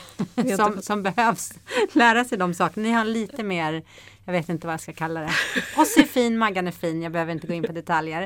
som, 0.57 0.81
som 0.81 1.03
behövs 1.03 1.53
lära 1.93 2.25
sig 2.25 2.37
de 2.37 2.53
sakerna. 2.53 2.87
Ni 2.87 2.93
har 2.93 3.05
lite 3.05 3.43
mer 3.43 3.83
jag 4.25 4.33
vet 4.33 4.49
inte 4.49 4.67
vad 4.67 4.73
jag 4.73 4.81
ska 4.81 4.93
kalla 4.93 5.19
det. 5.19 5.31
Ossi 5.77 6.01
är 6.01 6.05
fin, 6.05 6.37
Maggan 6.37 6.67
är 6.67 6.71
fin, 6.71 7.01
jag 7.01 7.11
behöver 7.11 7.33
inte 7.33 7.47
gå 7.47 7.53
in 7.53 7.63
på 7.63 7.71
detaljer. 7.71 8.21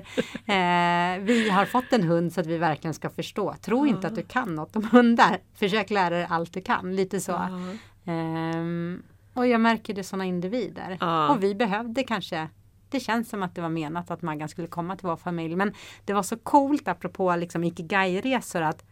Eh, 0.45 1.21
vi 1.23 1.49
har 1.49 1.65
fått 1.65 1.93
en 1.93 2.03
hund 2.03 2.33
så 2.33 2.41
att 2.41 2.47
vi 2.47 2.57
verkligen 2.57 2.93
ska 2.93 3.09
förstå. 3.09 3.55
Tro 3.61 3.79
mm. 3.79 3.95
inte 3.95 4.07
att 4.07 4.15
du 4.15 4.23
kan 4.23 4.55
något 4.55 4.75
om 4.75 4.89
hundar. 4.91 5.39
Försök 5.55 5.89
lära 5.89 6.09
dig 6.09 6.27
allt 6.29 6.53
du 6.53 6.61
kan, 6.61 6.95
lite 6.95 7.19
så. 7.19 7.49
Mm. 8.05 8.95
Eh, 8.95 9.39
och 9.39 9.47
jag 9.47 9.61
märker 9.61 9.93
det 9.93 10.03
sådana 10.03 10.25
individer. 10.25 10.97
Ja. 10.99 11.29
Och 11.29 11.43
vi 11.43 11.55
behövde 11.55 12.03
kanske 12.03 12.49
det 12.89 12.99
känns 12.99 13.29
som 13.29 13.43
att 13.43 13.55
det 13.55 13.61
var 13.61 13.69
menat 13.69 14.11
att 14.11 14.21
Maggan 14.21 14.49
skulle 14.49 14.67
komma 14.67 14.95
till 14.95 15.07
vår 15.07 15.15
familj. 15.15 15.55
Men 15.55 15.73
det 16.05 16.13
var 16.13 16.23
så 16.23 16.37
coolt 16.37 16.87
apropå 16.87 17.35
liksom 17.35 17.63
ikigai-resor 17.63 18.61
att 18.61 18.85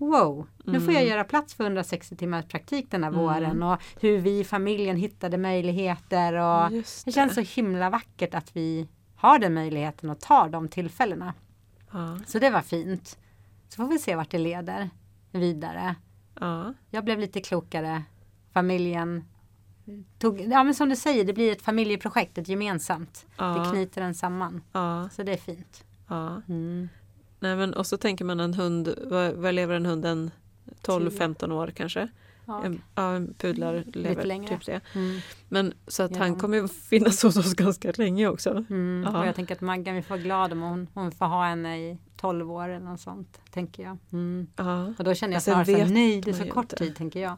wow, 0.00 0.46
nu 0.64 0.80
får 0.80 0.92
jag 0.92 1.02
mm. 1.02 1.10
göra 1.10 1.24
plats 1.24 1.54
för 1.54 1.64
160 1.64 2.16
timmars 2.16 2.44
praktik 2.44 2.90
den 2.90 3.04
här 3.04 3.10
mm. 3.10 3.20
våren 3.20 3.62
och 3.62 3.82
hur 4.00 4.18
vi 4.18 4.40
i 4.40 4.44
familjen 4.44 4.96
hittade 4.96 5.38
möjligheter 5.38 6.32
och 6.32 6.70
det. 6.70 7.02
det. 7.04 7.12
känns 7.12 7.34
så 7.34 7.40
himla 7.40 7.90
vackert 7.90 8.34
att 8.34 8.56
vi 8.56 8.88
har 9.16 9.38
den 9.38 9.54
möjligheten 9.54 10.10
och 10.10 10.20
tar 10.20 10.48
de 10.48 10.68
tillfällena. 10.68 11.34
Ja. 11.92 12.18
Så 12.26 12.38
det 12.38 12.50
var 12.50 12.62
fint. 12.62 13.18
Så 13.68 13.76
får 13.76 13.88
vi 13.88 13.98
se 13.98 14.16
vart 14.16 14.30
det 14.30 14.38
leder 14.38 14.90
vidare. 15.30 15.94
Ja. 16.40 16.74
Jag 16.90 17.04
blev 17.04 17.18
lite 17.18 17.40
klokare. 17.40 18.02
Familjen 18.52 19.24
tog, 20.18 20.40
ja 20.40 20.64
men 20.64 20.74
som 20.74 20.88
du 20.88 20.96
säger, 20.96 21.24
det 21.24 21.32
blir 21.32 21.52
ett 21.52 21.62
familjeprojekt, 21.62 22.38
ett 22.38 22.48
gemensamt. 22.48 23.26
Ja. 23.36 23.44
Det 23.44 23.70
knyter 23.70 24.00
den 24.00 24.14
samman. 24.14 24.62
Så 25.12 25.22
det 25.22 25.32
är 25.32 25.36
fint. 25.36 25.84
Mm. 26.48 26.88
Nej, 27.40 27.56
men, 27.56 27.74
och 27.74 27.86
så 27.86 27.96
tänker 27.96 28.24
man 28.24 28.40
en 28.40 28.54
hund, 28.54 28.94
vad, 29.06 29.32
vad 29.32 29.54
lever 29.54 29.74
en 29.74 29.86
hund? 29.86 30.04
En 30.04 30.30
12-15 30.82 31.52
år 31.52 31.72
kanske? 31.76 32.08
Ja. 32.44 32.64
En, 32.64 32.82
ja, 32.94 33.12
en 33.12 33.34
pudlar 33.34 33.84
lever 33.92 34.46
typ 34.48 34.66
det. 34.66 34.80
Mm. 34.94 35.20
Men 35.48 35.74
så 35.86 36.02
att 36.02 36.10
Ja. 36.10 36.18
han 36.18 36.36
kommer 36.36 36.56
ju 36.58 36.68
finnas 36.68 37.22
hos 37.22 37.36
oss 37.36 37.54
ganska 37.54 37.92
länge 37.96 38.28
också. 38.28 38.64
Mm. 38.70 39.14
Och 39.14 39.26
jag 39.26 39.34
tänker 39.34 39.54
att 39.54 39.60
Maggan, 39.60 39.94
vi 39.94 40.02
får 40.02 40.08
vara 40.14 40.20
glada 40.22 40.52
om 40.54 40.62
hon, 40.62 40.86
hon 40.94 41.12
får 41.12 41.26
ha 41.26 41.44
henne 41.48 41.78
i 41.78 41.98
12 42.16 42.52
år 42.52 42.68
eller 42.68 42.86
något 42.86 43.00
sånt. 43.00 43.40
Tänker 43.50 43.82
jag. 43.82 43.96
Mm. 44.12 44.46
Och 44.98 45.04
då 45.04 45.14
känner 45.14 45.32
jag 45.32 45.36
Alltså, 45.36 45.50
snarare 45.50 45.88
så 45.88 45.94
nej 45.94 46.20
det 46.20 46.30
är 46.30 46.34
så 46.34 46.46
kort 46.50 46.64
inte. 46.64 46.76
tid 46.76 46.96
tänker 46.96 47.20
jag. 47.20 47.36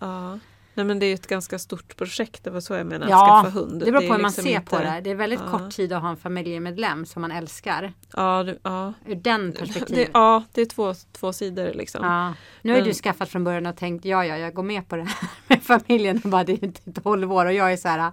Nej 0.75 0.87
men 0.87 0.99
det 0.99 1.07
är 1.07 1.15
ett 1.15 1.27
ganska 1.27 1.59
stort 1.59 1.97
projekt, 1.97 2.45
det 2.45 2.51
var 2.51 2.61
så 2.61 2.75
jag 2.75 2.87
menade, 2.87 3.11
Ja, 3.11 3.39
att 3.39 3.45
skaffa 3.45 3.59
hund. 3.59 3.81
Det 3.81 3.85
beror 3.93 3.97
på 3.97 4.03
hur 4.03 4.09
man 4.11 4.21
liksom 4.21 4.45
ser 4.45 4.51
inte- 4.55 4.71
på 4.77 4.79
det. 4.83 5.01
Det 5.05 5.11
är 5.11 5.15
väldigt 5.15 5.41
Ja. 5.53 5.59
kort 5.59 5.71
tid 5.71 5.93
att 5.93 6.03
ha 6.03 6.11
en 6.11 6.17
familjemedlem 6.17 7.07
som 7.07 7.23
man 7.23 7.31
älskar. 7.31 7.93
Ja, 8.17 8.43
det, 8.43 8.59
ja. 8.63 8.93
Ur 9.07 9.15
den 9.15 9.51
Det, 9.51 9.59
perspektivet. 9.59 10.11
ja, 10.15 10.43
det 10.53 10.61
är 10.61 10.67
två, 10.67 10.95
två 11.13 11.33
sidor 11.33 11.71
liksom. 11.75 12.05
Ja. 12.05 12.35
Nu 12.63 12.73
har 12.73 12.79
Men- 12.81 12.89
du 12.89 12.95
skaffat 12.95 13.29
från 13.29 13.45
början 13.45 13.67
och 13.67 13.77
tänkt 13.77 14.05
ja, 14.05 14.27
ja, 14.27 14.37
jag 14.37 14.55
går 14.55 14.63
med 14.63 14.89
på 14.89 14.97
det 14.97 15.03
här 15.03 15.29
med 15.49 15.63
familjen. 15.63 16.21
Och 16.25 16.31
bara, 16.31 16.45
det 16.45 16.53
är 16.53 16.65
inte 16.65 16.93
12 17.03 17.33
år 17.33 17.47
och 17.47 17.53
jag 17.53 17.73
är 17.73 17.77
så 17.77 17.89
här, 17.89 17.99
"Ah, 17.99 18.13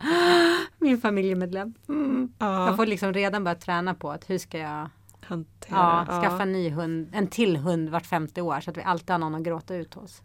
min 0.77 1.01
familjemedlem. 1.01 1.73
Mm. 1.89 2.33
Ja, 2.39 2.65
Jag 2.67 2.75
får 2.75 2.85
liksom 2.85 3.13
redan 3.13 3.43
börja 3.43 3.55
träna 3.55 3.93
på 3.93 4.11
att 4.11 4.29
hur 4.29 4.37
ska 4.37 4.57
jag 4.57 4.89
hantera. 5.21 6.05
ja. 6.09 6.21
skaffa 6.23 6.43
en 6.43 6.51
ny 6.51 6.69
hund, 6.69 7.09
en 7.13 7.27
till 7.27 7.57
hund 7.57 7.89
vart 7.89 8.05
femte 8.05 8.41
år 8.41 8.59
så 8.61 8.71
att 8.71 8.77
vi 8.77 8.83
alltid 8.83 9.09
har 9.09 9.17
någon 9.17 9.35
att 9.35 9.43
gråta 9.43 9.75
ut 9.75 9.93
hos. 9.93 10.21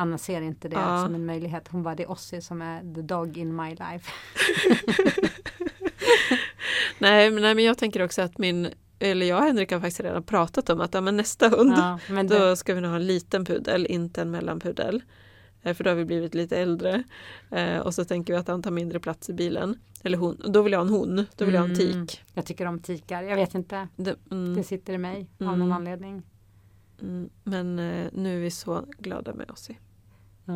Anna 0.00 0.18
ser 0.18 0.40
inte 0.40 0.68
det 0.68 0.76
Ja. 0.76 1.04
som 1.04 1.14
en 1.14 1.26
möjlighet. 1.26 1.68
Hon 1.68 1.82
bara, 1.82 1.94
det 1.94 2.02
är 2.02 2.10
Ossi 2.10 2.40
som 2.40 2.62
är 2.62 2.94
the 2.94 3.02
dog 3.02 3.38
in 3.38 3.56
my 3.56 3.70
life. 3.70 4.10
Nej, 6.98 7.30
men, 7.30 7.42
nej, 7.42 7.54
men 7.54 7.64
jag 7.64 7.78
tänker 7.78 8.02
också 8.02 8.22
att 8.22 8.38
min, 8.38 8.68
eller 8.98 9.26
jag 9.26 9.38
och 9.38 9.44
Henrik 9.44 9.72
har 9.72 9.80
faktiskt 9.80 10.00
redan 10.00 10.22
pratat 10.22 10.70
om 10.70 10.80
att 10.80 10.94
ja, 10.94 11.00
men 11.00 11.16
nästa 11.16 11.48
hund, 11.48 11.72
Ja, 11.76 11.98
men 12.10 12.26
det, 12.26 12.38
då 12.48 12.56
ska 12.56 12.74
vi 12.74 12.80
nog 12.80 12.90
ha 12.90 12.96
en 12.96 13.06
liten 13.06 13.44
pudel, 13.44 13.86
inte 13.86 14.22
en 14.22 14.30
mellanpudel. 14.30 15.02
Eh, 15.62 15.74
För 15.74 15.84
då 15.84 15.90
har 15.90 15.94
vi 15.94 16.04
blivit 16.04 16.34
lite 16.34 16.56
äldre. 16.58 17.02
Eh, 17.50 17.78
och 17.78 17.94
så 17.94 18.04
tänker 18.04 18.32
vi 18.32 18.38
att 18.38 18.48
han 18.48 18.62
tar 18.62 18.70
mindre 18.70 19.00
plats 19.00 19.30
i 19.30 19.32
bilen. 19.32 19.78
Eller 20.02 20.18
hon, 20.18 20.42
då 20.52 20.62
vill 20.62 20.72
jag 20.72 20.78
ha 20.80 20.86
en 20.86 20.92
hon, 20.92 21.26
då 21.36 21.44
vill 21.44 21.54
jag 21.54 21.60
ha 21.62 21.68
en 21.68 21.74
Mm. 21.80 22.06
tik. 22.06 22.22
jag 22.34 22.46
tycker 22.46 22.66
om 22.66 22.78
tikar. 22.78 23.22
Jag 23.22 23.36
vet 23.36 23.54
inte. 23.54 23.88
Det, 23.96 24.16
mm, 24.30 24.54
Det 24.56 24.62
sitter 24.64 24.92
i 24.92 24.98
mig 24.98 25.26
av 25.40 25.46
Mm. 25.46 25.58
någon 25.58 25.72
anledning. 25.72 26.22
mm, 27.02 27.30
men 27.44 27.78
eh, 27.78 28.06
nu 28.12 28.36
är 28.36 28.40
vi 28.40 28.50
så 28.50 28.84
glada 28.98 29.34
med 29.34 29.50
Ossi. 29.50 29.78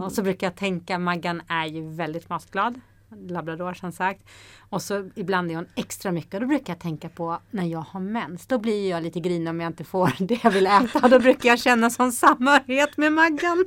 Och 0.02 0.12
så 0.12 0.22
brukar 0.22 0.46
jag 0.46 0.54
tänka, 0.56 0.98
Maggan 0.98 1.42
är 1.48 1.66
ju 1.66 1.88
väldigt 1.90 2.28
matglad. 2.28 2.80
Labrador 3.28 3.74
som 3.74 3.92
sagt. 3.92 4.22
Och 4.68 4.82
så 4.82 5.10
ibland 5.14 5.50
är 5.50 5.54
hon 5.54 5.66
extra 5.74 6.12
mycket. 6.12 6.34
Och 6.34 6.40
då 6.40 6.46
brukar 6.46 6.72
jag 6.72 6.80
tänka 6.80 7.08
på 7.08 7.38
när 7.50 7.64
jag 7.64 7.80
har 7.80 8.00
mens. 8.00 8.46
Då 8.46 8.58
blir 8.58 8.90
jag 8.90 9.02
lite 9.02 9.20
grinig 9.20 9.50
om 9.50 9.60
jag 9.60 9.70
inte 9.70 9.84
får 9.84 10.12
det 10.18 10.44
jag 10.44 10.50
vill 10.50 10.66
äta. 10.66 11.08
Då 11.08 11.18
brukar 11.18 11.48
jag 11.48 11.58
känna 11.58 11.90
sån 11.90 12.12
samhörighet 12.12 12.96
med 12.96 13.12
Maggan. 13.12 13.64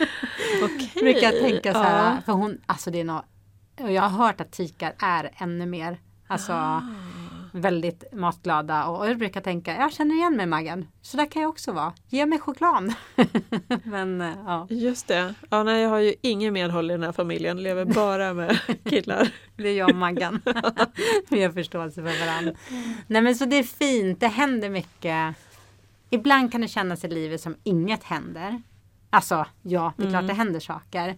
Okej. 0.64 0.90
brukar 0.94 1.32
jag 1.32 1.40
tänka 1.40 1.72
så 1.72 1.78
här. 1.78 2.14
Ja. 2.14 2.20
För 2.24 2.32
hon, 2.32 2.58
alltså 2.66 2.90
det 2.90 3.00
är 3.00 3.04
något. 3.04 3.24
Och 3.80 3.92
jag 3.92 4.02
har 4.02 4.26
hört 4.26 4.40
att 4.40 4.52
tikar 4.52 4.92
är 4.98 5.30
ännu 5.36 5.66
mer. 5.66 6.00
Alltså 6.28 6.52
Ah. 6.52 6.82
Väldigt 7.60 8.04
matglada. 8.12 8.86
Och, 8.86 9.08
jag 9.08 9.18
brukar 9.18 9.40
tänka, 9.40 9.76
jag 9.76 9.92
känner 9.92 10.14
igen 10.14 10.36
mig 10.36 10.46
Maggan. 10.46 10.86
Så 11.02 11.16
där 11.16 11.26
kan 11.26 11.42
jag 11.42 11.48
också 11.48 11.72
vara. 11.72 11.92
Ge 12.08 12.26
mig 12.26 12.38
choklad. 12.38 12.94
Men 13.84 14.20
eh, 14.20 14.32
ja, 14.46 14.66
Just 14.70 15.08
det. 15.08 15.34
Ja, 15.50 15.62
nej, 15.62 15.82
jag 15.82 15.90
har 15.90 15.98
ju 15.98 16.14
ingen 16.20 16.52
medhåll 16.52 16.90
i 16.90 16.94
den 16.94 17.02
här 17.02 17.12
familjen, 17.12 17.62
lever 17.62 17.84
bara 17.84 18.34
med 18.34 18.58
killar. 18.84 19.28
det 19.56 19.68
är 19.68 19.78
jag 19.78 19.90
och 19.90 19.96
Maggan. 19.96 20.40
Vi 21.28 21.42
har 21.42 21.50
förståelse 21.52 22.02
för 22.02 22.26
varandra. 22.26 22.52
Nej 23.06 23.22
men 23.22 23.34
så 23.34 23.44
det 23.44 23.56
är 23.56 23.62
fint, 23.62 24.20
det 24.20 24.28
händer 24.28 24.70
mycket. 24.70 25.36
Ibland 26.10 26.52
kan 26.52 26.60
det 26.60 26.68
kännas 26.68 27.04
i 27.04 27.08
livet 27.08 27.40
som 27.40 27.56
inget 27.62 28.04
händer. 28.04 28.62
Alltså 29.10 29.46
ja, 29.62 29.92
det 29.96 30.02
är 30.02 30.08
klart 30.10 30.20
Mm. 30.22 30.26
det 30.26 30.34
händer 30.34 30.60
saker. 30.60 31.16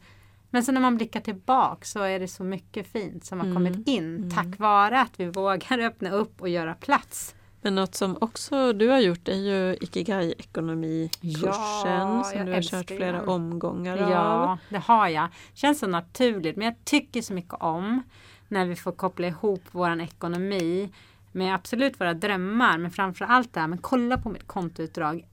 Men 0.51 0.65
sen 0.65 0.75
när 0.75 0.81
man 0.83 0.97
blickar 0.97 1.21
tillbaka 1.21 1.85
så 1.85 2.03
är 2.03 2.21
det 2.21 2.29
så 2.29 2.45
mycket 2.45 2.87
fint 2.87 3.25
som 3.25 3.39
har 3.41 3.47
Mm. 3.47 3.57
kommit 3.57 3.89
in 3.89 4.17
Mm. 4.17 4.31
tack 4.31 4.59
vare 4.59 5.01
att 5.01 5.21
vi 5.21 5.27
vågar 5.27 5.79
öppna 5.79 6.11
upp 6.11 6.41
och 6.41 6.49
göra 6.49 6.75
plats. 6.75 7.35
Men 7.63 7.75
något 7.75 7.95
som 7.95 8.17
också 8.21 8.73
du 8.73 8.89
har 8.89 8.99
gjort 8.99 9.29
är 9.29 9.37
ju 9.37 9.77
Ikigai-ekonomikursen 9.81 12.09
Ja, 12.09 12.25
som 12.25 12.47
du 12.47 12.53
har 12.53 12.63
kört 12.63 12.87
flera 12.87 13.13
den. 13.21 13.29
omgångar 13.29 13.97
av. 14.03 14.11
Ja, 14.11 14.59
det 14.69 14.79
har 14.79 15.09
jag. 15.09 15.29
Känns 15.55 15.79
så 15.79 15.87
naturligt. 15.87 16.57
Men 16.57 16.65
jag 16.65 16.75
tycker 16.85 17.23
så 17.23 17.35
mycket 17.35 17.55
om 17.61 18.03
när 18.49 18.67
vi 18.67 18.77
får 18.77 18.93
koppla 18.93 19.27
ihop 19.27 19.63
våran 19.71 20.01
ekonomi 20.01 20.93
med 21.33 21.55
absolut 21.55 22.01
våra 22.01 22.15
drömmar. 22.15 22.79
Men 22.79 22.91
framför 22.91 23.25
allt 23.25 23.53
det 23.55 23.61
här, 23.61 23.67
men 23.69 23.79
kolla 23.79 24.19
på 24.19 24.29
mitt 24.31 24.47
kontoutdrag. 24.47 25.29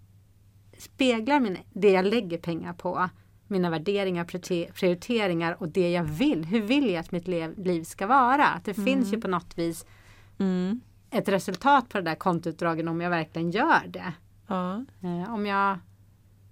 Speglar 0.78 1.39
min, 1.39 1.58
det 1.73 1.91
jag 1.91 2.06
lägger 2.06 2.38
pengar 2.38 2.73
på. 2.73 3.10
Mina 3.48 3.70
värderingar, 3.70 4.24
priorite- 4.26 4.72
prioriteringar 4.74 5.56
och 5.60 5.70
det 5.70 5.92
jag 5.92 6.04
vill. 6.04 6.46
Hur 6.46 6.62
vill 6.62 6.90
jag 6.90 7.00
att 7.00 7.12
mitt 7.12 7.28
liv 7.58 7.84
ska 7.84 8.08
vara? 8.08 8.48
Att 8.48 8.66
det 8.66 8.74
finns 8.74 9.14
ju 9.14 9.22
på 9.22 9.28
något 9.28 9.58
vis 9.58 9.86
Mm. 10.38 10.82
ett 11.10 11.30
resultat 11.30 11.90
på 11.90 11.98
det 11.98 12.04
där 12.04 12.16
kontoutdragen 12.16 12.88
om 12.88 13.02
jag 13.02 13.10
verkligen 13.10 13.52
gör 13.52 13.88
det. 13.88 14.14
Ja. 14.48 14.74
Eh, 15.04 15.34
om 15.34 15.46
jag 15.46 15.78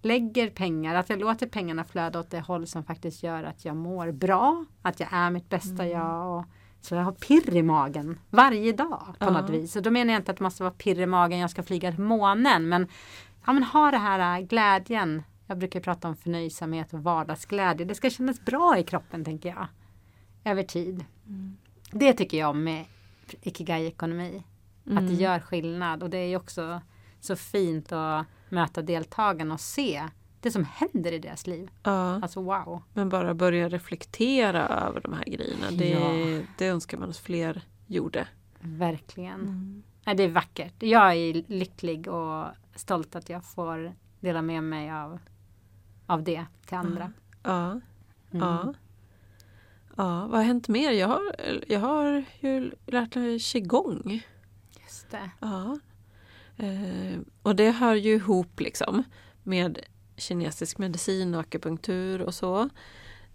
lägger 0.02 0.50
pengar, 0.50 0.96
att 0.96 1.10
jag 1.10 1.20
låter 1.20 1.48
pengarna 1.48 1.84
flöda 1.84 2.20
åt 2.20 2.30
det 2.32 2.40
håll 2.40 2.68
som 2.68 2.84
faktiskt 2.84 3.24
gör 3.24 3.44
att 3.44 3.66
jag 3.66 3.76
mår 3.76 4.12
bra, 4.12 4.66
att 4.82 5.00
jag 5.00 5.10
är 5.12 5.30
mitt 5.30 5.50
bästa 5.50 5.88
jag. 5.88 6.38
Och, 6.40 6.46
så 6.82 6.96
jag 6.96 7.04
har 7.04 7.12
pirr 7.12 7.56
i 7.56 7.64
magen 7.64 8.20
varje 8.30 8.72
dag 8.72 9.06
på 9.20 9.26
Ja. 9.26 9.30
något 9.30 9.50
vis. 9.50 9.76
Och 9.76 9.82
då 9.82 9.92
menar 9.92 10.14
jag 10.14 10.20
inte 10.20 10.32
att 10.32 10.38
det 10.38 10.44
måste 10.44 10.64
vara 10.64 10.74
pirr 10.74 11.00
i 11.02 11.06
magen, 11.06 11.40
jag 11.40 11.50
ska 11.50 11.64
flyga 11.64 11.92
till 11.92 12.00
månen. 12.04 12.70
Men 12.70 12.88
ja, 13.46 13.54
men 13.54 13.64
ha 13.64 13.92
det 13.92 13.98
här 13.98 14.40
äh, 14.40 14.46
glädjen. 14.48 15.24
Jag 15.48 15.58
brukar 15.58 15.80
prata 15.80 16.08
om 16.08 16.16
förnöjsamhet 16.16 16.94
och 16.94 17.04
vardagsglädje. 17.04 17.86
Det 17.86 17.96
ska 17.96 18.10
kännas 18.10 18.46
bra 18.46 18.78
i 18.78 18.84
kroppen 18.84 19.26
tänker 19.26 19.50
jag. 19.50 19.68
Över 20.44 20.64
tid. 20.64 21.06
Mm. 21.28 21.58
Det 21.92 22.14
tycker 22.14 22.38
jag 22.38 22.56
med 22.56 22.86
Ikigai-ekonomi. 23.42 24.44
Mm. 24.88 24.98
Att 24.98 25.10
det 25.10 25.16
gör 25.16 25.40
skillnad 25.40 26.04
och 26.04 26.10
det 26.10 26.18
är 26.18 26.38
också 26.38 26.82
så 27.20 27.36
fint 27.36 27.92
att 27.92 28.26
möta 28.50 28.82
deltagarna 28.82 29.54
och 29.54 29.60
se 29.60 30.04
det 30.42 30.52
som 30.52 30.66
händer 30.66 31.12
i 31.12 31.20
deras 31.20 31.48
liv. 31.48 31.70
Ja, 31.84 32.14
Alltså 32.22 32.42
wow. 32.42 32.82
men 32.94 33.10
bara 33.10 33.34
börja 33.34 33.70
reflektera 33.70 34.68
över 34.68 35.02
de 35.02 35.14
här 35.14 35.24
grejerna. 35.26 35.72
Det, 35.72 35.90
Ja. 35.90 36.42
det 36.58 36.68
önskar 36.68 36.98
man 36.98 37.10
att 37.10 37.18
fler 37.18 37.62
gjorde. 37.88 38.28
Verkligen. 38.60 39.42
Mm. 39.42 39.84
Nej, 40.06 40.16
det 40.16 40.24
är 40.24 40.30
vackert. 40.30 40.74
Jag 40.80 41.16
är 41.16 41.44
lycklig 41.48 42.08
och 42.08 42.46
stolt 42.76 43.16
att 43.16 43.30
jag 43.30 43.44
får 43.44 43.94
dela 44.20 44.42
med 44.42 44.64
mig 44.64 44.92
av, 44.92 45.20
av 46.06 46.24
det 46.24 46.46
till 46.66 46.78
andra. 46.78 47.12
Ja, 47.44 47.70
Mm. 47.72 47.82
ja. 48.48 48.74
Ja, 49.98 50.28
vad 50.28 50.40
har 50.40 50.44
hänt 50.44 50.68
mer? 50.68 50.92
Jag 50.92 51.08
har, 51.08 51.22
jag 51.68 51.80
har 51.80 52.24
ju 52.40 52.72
lärt 52.88 53.16
mig 53.16 53.40
qigong. 53.40 54.22
Just 54.84 55.12
det. 55.12 55.30
Ja. 55.40 55.80
Eh, 56.58 57.20
och 57.42 57.56
det 57.56 57.72
hör 57.72 57.96
ju 57.96 58.14
ihop 58.16 58.60
liksom 58.60 59.04
med 59.44 59.80
kinesisk 60.18 60.78
medicin 60.78 61.34
och 61.34 61.40
akupunktur 61.40 62.22
och 62.22 62.34
så. 62.34 62.60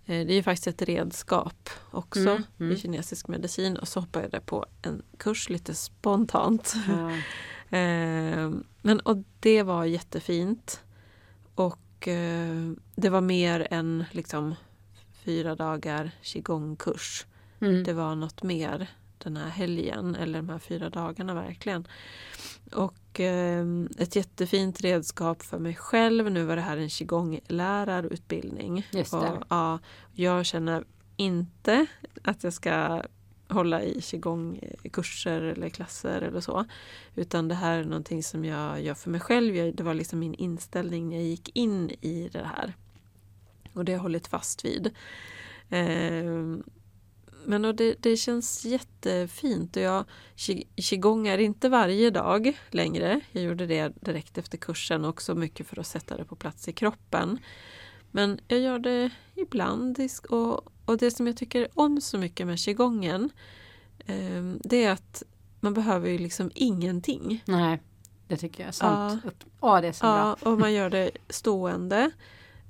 Eh, 0.04 0.26
det 0.26 0.32
är 0.32 0.34
ju 0.36 0.42
faktiskt 0.42 0.66
ett 0.66 0.82
redskap 0.88 1.70
också 1.90 2.20
Mm, 2.30 2.42
mm. 2.60 2.72
i 2.72 2.76
kinesisk 2.76 3.28
medicin 3.28 3.76
och 3.76 3.88
så 3.88 4.00
hoppade 4.00 4.28
jag 4.32 4.46
på 4.46 4.66
en 4.82 5.02
kurs 5.16 5.48
lite 5.48 5.74
spontant. 5.74 6.74
Ja. 6.88 7.12
Eh, 7.70 8.50
men, 8.82 9.00
och 9.00 9.16
det 9.40 9.62
var 9.62 9.84
jättefint. 9.84 10.84
Och 11.54 11.78
eh, 12.06 12.72
det 12.94 13.10
var 13.10 13.20
mer 13.20 13.66
än 13.70 14.04
liksom 14.12 14.54
fyra 15.24 15.54
dagar 15.54 16.10
qigong-kurs. 16.22 17.26
Mm. 17.60 17.84
Det 17.84 17.92
var 17.92 18.14
något 18.14 18.42
mer 18.42 18.88
den 19.18 19.36
här 19.36 19.48
helgen 19.48 20.14
eller 20.14 20.38
de 20.38 20.48
här 20.48 20.58
fyra 20.58 20.90
dagarna 20.90 21.34
verkligen. 21.34 21.86
Och 22.72 23.20
eh, 23.20 23.66
ett 23.98 24.16
jättefint 24.16 24.80
redskap 24.80 25.42
för 25.42 25.58
mig 25.58 25.74
själv. 25.74 26.30
Nu 26.30 26.44
var 26.44 26.56
det 26.56 26.62
här 26.62 26.76
en 26.76 26.88
qigong-lärarutbildning. 26.88 28.86
Just 28.90 29.10
det. 29.10 29.16
Och, 29.18 29.44
ja, 29.48 29.78
jag 30.12 30.46
känner 30.46 30.84
inte 31.16 31.86
att 32.22 32.44
jag 32.44 32.52
ska 32.52 33.02
hålla 33.48 33.82
i 33.82 34.00
qigong-kurser 34.00 35.42
eh, 35.42 35.52
eller 35.52 35.68
klasser 35.68 36.20
eller 36.22 36.40
så. 36.40 36.64
Utan 37.14 37.48
det 37.48 37.54
här 37.54 37.78
är 37.78 37.84
någonting 37.84 38.22
som 38.22 38.44
jag 38.44 38.82
gör 38.82 38.94
för 38.94 39.10
mig 39.10 39.20
själv. 39.20 39.56
Jag, 39.56 39.74
det 39.74 39.82
var 39.82 39.94
liksom 39.94 40.18
min 40.18 40.34
inställning 40.34 41.08
när 41.08 41.16
jag 41.16 41.26
gick 41.26 41.56
in 41.56 41.90
i 41.90 42.28
det 42.32 42.50
här. 42.56 42.74
Och 43.72 43.84
det 43.84 43.92
har 43.92 43.96
jag 43.96 44.02
hållit 44.02 44.26
fast 44.26 44.64
vid. 44.64 44.86
Eh, 45.68 46.58
men 47.44 47.64
och 47.64 47.74
det, 47.74 48.02
det 48.02 48.16
känns 48.16 48.64
jättefint. 48.64 49.76
Och 49.76 49.82
jag 49.82 50.04
qigongar 50.76 51.38
inte 51.38 51.68
varje 51.68 52.10
dag 52.10 52.58
längre. 52.70 53.20
Jag 53.32 53.44
gjorde 53.44 53.66
det 53.66 53.92
direkt 54.00 54.38
efter 54.38 54.58
kursen 54.58 55.04
också 55.04 55.34
mycket 55.34 55.66
för 55.66 55.80
att 55.80 55.86
sätta 55.86 56.16
det 56.16 56.24
på 56.24 56.36
plats 56.36 56.68
i 56.68 56.72
kroppen. 56.72 57.38
Men 58.10 58.40
jag 58.48 58.60
gör 58.60 58.78
det 58.78 59.10
ibland. 59.34 59.98
Och, 60.28 60.72
och 60.84 60.98
det 60.98 61.10
som 61.10 61.26
jag 61.26 61.36
tycker 61.36 61.68
om 61.74 62.00
så 62.00 62.18
mycket 62.18 62.46
med 62.46 62.58
qigongen 62.58 63.30
eh, 64.06 64.42
det 64.64 64.84
är 64.84 64.92
att 64.92 65.22
man 65.60 65.74
behöver 65.74 66.08
ju 66.10 66.18
liksom 66.18 66.50
ingenting. 66.54 67.42
Nej, 67.46 67.82
det 68.28 68.36
tycker 68.36 68.64
jag. 68.64 68.74
Sånt. 68.74 69.24
Upp. 69.24 69.44
Åh, 69.60 69.80
det 69.80 69.88
är 69.88 69.92
så 69.92 70.04
bra. 70.06 70.36
Ja, 70.40 70.50
och 70.50 70.58
man 70.58 70.72
gör 70.72 70.90
det 70.90 71.10
stående. 71.28 72.10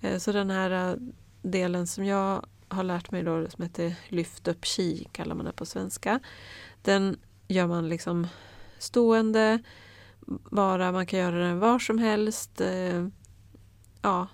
Eh, 0.01 0.18
Så 0.18 0.33
den 0.33 0.51
här 0.51 0.90
eh, 0.90 0.96
delen 1.42 1.87
som 1.87 2.05
jag 2.05 2.46
har 2.68 2.85
lärt 2.85 3.11
mig 3.11 3.22
då 3.22 3.51
som 3.51 3.62
heter 3.62 3.94
lyft 4.09 4.48
upp 4.48 4.64
chi 4.64 5.09
kallar 5.12 5.35
man 5.35 5.44
det 5.46 5.53
på 5.53 5.66
svenska. 5.66 6.20
Den 6.83 7.16
gör 7.48 7.66
man 7.66 7.88
liksom 7.88 8.27
stående. 8.79 9.59
Bara, 10.51 10.92
man 10.92 11.07
kan 11.07 11.18
göra 11.18 11.38
den 11.38 11.59
var 11.59 11.79
som 11.79 11.98
helst. 11.98 12.61
Eh, 12.61 13.07
Ja, 14.03 14.27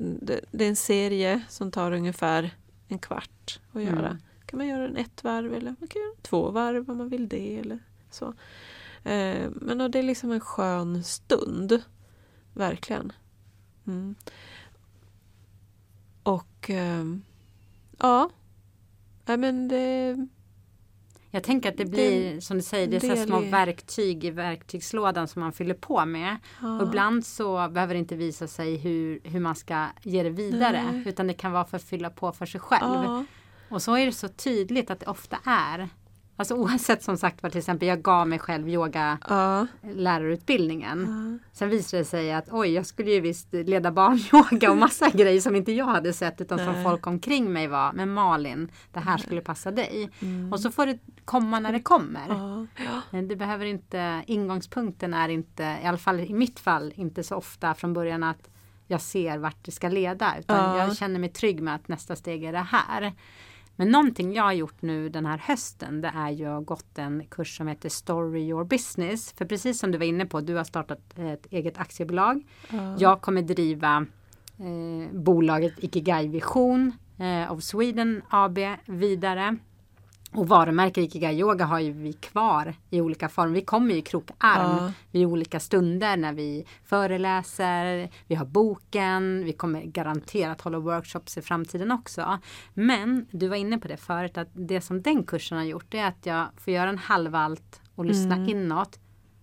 det, 0.00 0.40
det 0.50 0.64
är 0.64 0.68
en 0.68 0.76
serie 0.76 1.42
som 1.48 1.70
tar 1.70 1.92
ungefär 1.92 2.50
en 2.88 2.98
kvart 2.98 3.60
att 3.72 3.82
göra. 3.82 4.06
Mm. 4.08 4.22
kan 4.46 4.58
man 4.58 4.66
göra 4.66 4.82
den 4.82 4.96
ett 4.96 5.24
varv 5.24 5.54
eller 5.54 5.74
man 5.78 5.88
kan 5.88 6.02
göra 6.02 6.14
två 6.22 6.50
varv 6.50 6.90
om 6.90 6.98
man 6.98 7.08
vill 7.08 7.28
det. 7.28 7.58
eller 7.58 7.78
så. 8.10 8.26
Eh, 9.04 9.50
Men 9.50 9.80
och 9.80 9.90
det 9.90 9.98
är 9.98 10.02
liksom 10.02 10.32
en 10.32 10.40
skön 10.40 11.04
stund. 11.04 11.82
Verkligen. 12.54 13.12
Mm. 13.86 14.14
Och 16.22 16.70
ehm, 16.70 17.22
ja, 17.98 18.30
men 19.24 19.68
det, 19.68 20.16
Jag 21.30 21.42
tänker 21.42 21.68
att 21.68 21.76
det 21.76 21.84
blir, 21.84 22.40
som 22.40 22.56
du 22.56 22.62
säger, 22.62 22.86
det 22.86 22.96
är 22.96 23.16
så 23.16 23.22
små 23.26 23.40
verktyg 23.40 24.24
i 24.24 24.30
verktygslådan 24.30 25.28
som 25.28 25.40
man 25.40 25.52
fyller 25.52 25.74
på 25.74 26.04
med. 26.04 26.36
ja, 26.62 26.76
Och 26.80 26.88
ibland 26.88 27.26
så 27.26 27.68
behöver 27.68 27.94
det 27.94 27.98
inte 27.98 28.16
visa 28.16 28.46
sig 28.46 28.76
hur, 28.76 29.20
hur 29.24 29.40
man 29.40 29.54
ska 29.56 29.86
ge 30.02 30.22
det 30.22 30.30
vidare. 30.30 30.84
Nej. 30.92 31.02
Utan 31.06 31.26
det 31.26 31.34
kan 31.34 31.52
vara 31.52 31.64
för 31.64 31.76
att 31.76 31.84
fylla 31.84 32.10
på 32.10 32.32
för 32.32 32.46
sig 32.46 32.60
själv. 32.60 33.04
ja, 33.04 33.24
Och 33.68 33.82
så 33.82 33.96
är 33.96 34.06
det 34.06 34.12
så 34.12 34.28
tydligt 34.28 34.90
att 34.90 35.00
det 35.00 35.06
ofta 35.06 35.38
är. 35.44 35.88
Alltså 36.40 36.54
oavsett 36.54 37.02
som 37.02 37.16
sagt 37.16 37.42
var 37.42 37.50
till 37.50 37.58
exempel 37.58 37.88
jag 37.88 38.02
gav 38.02 38.28
mig 38.28 38.38
själv 38.38 38.68
yoga 38.68 39.18
ja, 39.28 39.66
lärarutbildningen. 39.94 41.06
ja, 41.42 41.48
Sen 41.52 41.68
visade 41.68 42.00
det 42.00 42.04
sig 42.04 42.32
att 42.32 42.48
oj, 42.50 42.68
jag 42.70 42.86
skulle 42.86 43.10
ju 43.10 43.20
visst 43.20 43.48
leda 43.52 43.90
barnyoga 43.92 44.70
och 44.70 44.76
massa 44.76 45.10
grejer 45.12 45.40
som 45.40 45.56
inte 45.56 45.72
jag 45.72 45.84
hade 45.84 46.12
sett 46.12 46.40
utan 46.40 46.58
som 46.58 46.72
Nej. 46.72 46.84
folk 46.84 47.06
omkring 47.06 47.52
mig 47.52 47.66
var. 47.68 47.92
Men 47.92 48.12
Malin, 48.12 48.70
det 48.92 49.00
här 49.00 49.18
skulle 49.18 49.40
passa 49.40 49.70
dig. 49.70 50.10
mm, 50.20 50.52
Och 50.52 50.60
så 50.60 50.70
får 50.70 50.86
det 50.86 50.98
komma 51.24 51.60
när 51.60 51.72
det 51.72 51.80
kommer. 51.80 52.28
Men 53.10 53.28
Det 53.28 53.36
behöver 53.36 53.64
inte, 53.66 54.22
ingångspunkten 54.26 55.14
är 55.14 55.28
inte, 55.28 55.78
i 55.82 55.86
alla 55.86 55.98
fall 55.98 56.20
i 56.20 56.34
mitt 56.34 56.60
fall, 56.60 56.92
inte 56.96 57.22
så 57.22 57.36
ofta 57.36 57.74
från 57.74 57.92
början 57.92 58.22
att 58.22 58.50
jag 58.86 59.00
ser 59.00 59.38
vart 59.38 59.64
det 59.64 59.70
ska 59.72 59.88
leda. 59.88 60.34
Utan 60.38 60.56
Ja. 60.56 60.78
jag 60.78 60.96
känner 60.96 61.20
mig 61.20 61.28
trygg 61.28 61.62
med 61.62 61.74
att 61.74 61.88
nästa 61.88 62.16
steg 62.16 62.44
är 62.44 62.52
det 62.52 62.66
här. 62.70 63.12
Men 63.80 63.90
någonting 63.90 64.34
jag 64.34 64.42
har 64.42 64.52
gjort 64.52 64.82
nu 64.82 65.08
den 65.08 65.26
här 65.26 65.38
hösten 65.38 66.00
det 66.00 66.12
är 66.14 66.30
ha 66.46 66.60
gått 66.60 66.98
en 66.98 67.26
kurs 67.26 67.56
som 67.56 67.66
heter 67.68 67.88
Story 67.88 68.40
Your 68.40 68.64
Business. 68.64 69.32
För 69.32 69.44
precis 69.44 69.78
som 69.78 69.92
du 69.92 69.98
var 69.98 70.04
inne 70.06 70.26
på, 70.26 70.40
du 70.40 70.54
har 70.54 70.64
startat 70.64 71.18
ett 71.18 71.46
eget 71.50 71.78
aktiebolag. 71.78 72.42
ja. 72.70 72.96
Jag 72.98 73.20
kommer 73.20 73.42
driva 73.42 74.06
eh, 74.58 75.12
bolaget 75.12 75.84
Ikigai 75.84 76.28
Vision 76.28 76.92
eh, 77.18 77.52
of 77.52 77.62
Sweden 77.62 78.22
AB 78.30 78.58
vidare. 78.86 79.56
Och 80.32 80.48
varumärket 80.48 81.04
Ikigai 81.04 81.38
Yoga 81.40 81.64
har 81.64 81.78
ju 81.78 81.92
vi 81.92 82.12
kvar 82.12 82.74
i 82.90 83.00
olika 83.00 83.28
former. 83.28 83.54
Vi 83.54 83.60
kommer 83.64 83.94
ju 83.94 84.02
krokarm 84.02 84.76
Ja. 84.78 84.92
vid 85.10 85.26
olika 85.26 85.60
stunder 85.60 86.16
när 86.16 86.32
vi 86.32 86.64
föreläser, 86.84 88.10
vi 88.26 88.34
har 88.34 88.46
boken, 88.46 89.44
vi 89.44 89.52
kommer 89.52 89.82
garanterat 89.82 90.60
hålla 90.60 90.78
workshops 90.78 91.38
i 91.38 91.42
framtiden 91.42 91.90
också. 91.92 92.38
Men 92.74 93.26
du 93.30 93.48
var 93.48 93.56
inne 93.56 93.78
på 93.78 93.88
det 93.88 93.96
förut 93.96 94.38
att 94.38 94.48
det 94.52 94.80
som 94.80 95.02
den 95.02 95.24
kursen 95.24 95.58
har 95.58 95.64
gjort 95.64 95.94
är 95.94 96.04
att 96.04 96.26
jag 96.26 96.46
får 96.56 96.72
göra 96.72 96.88
en 96.90 96.98
halvalt 96.98 97.80
och 97.94 98.04
lyssna 98.04 98.34
Mm. 98.34 98.48
inåt. 98.48 98.98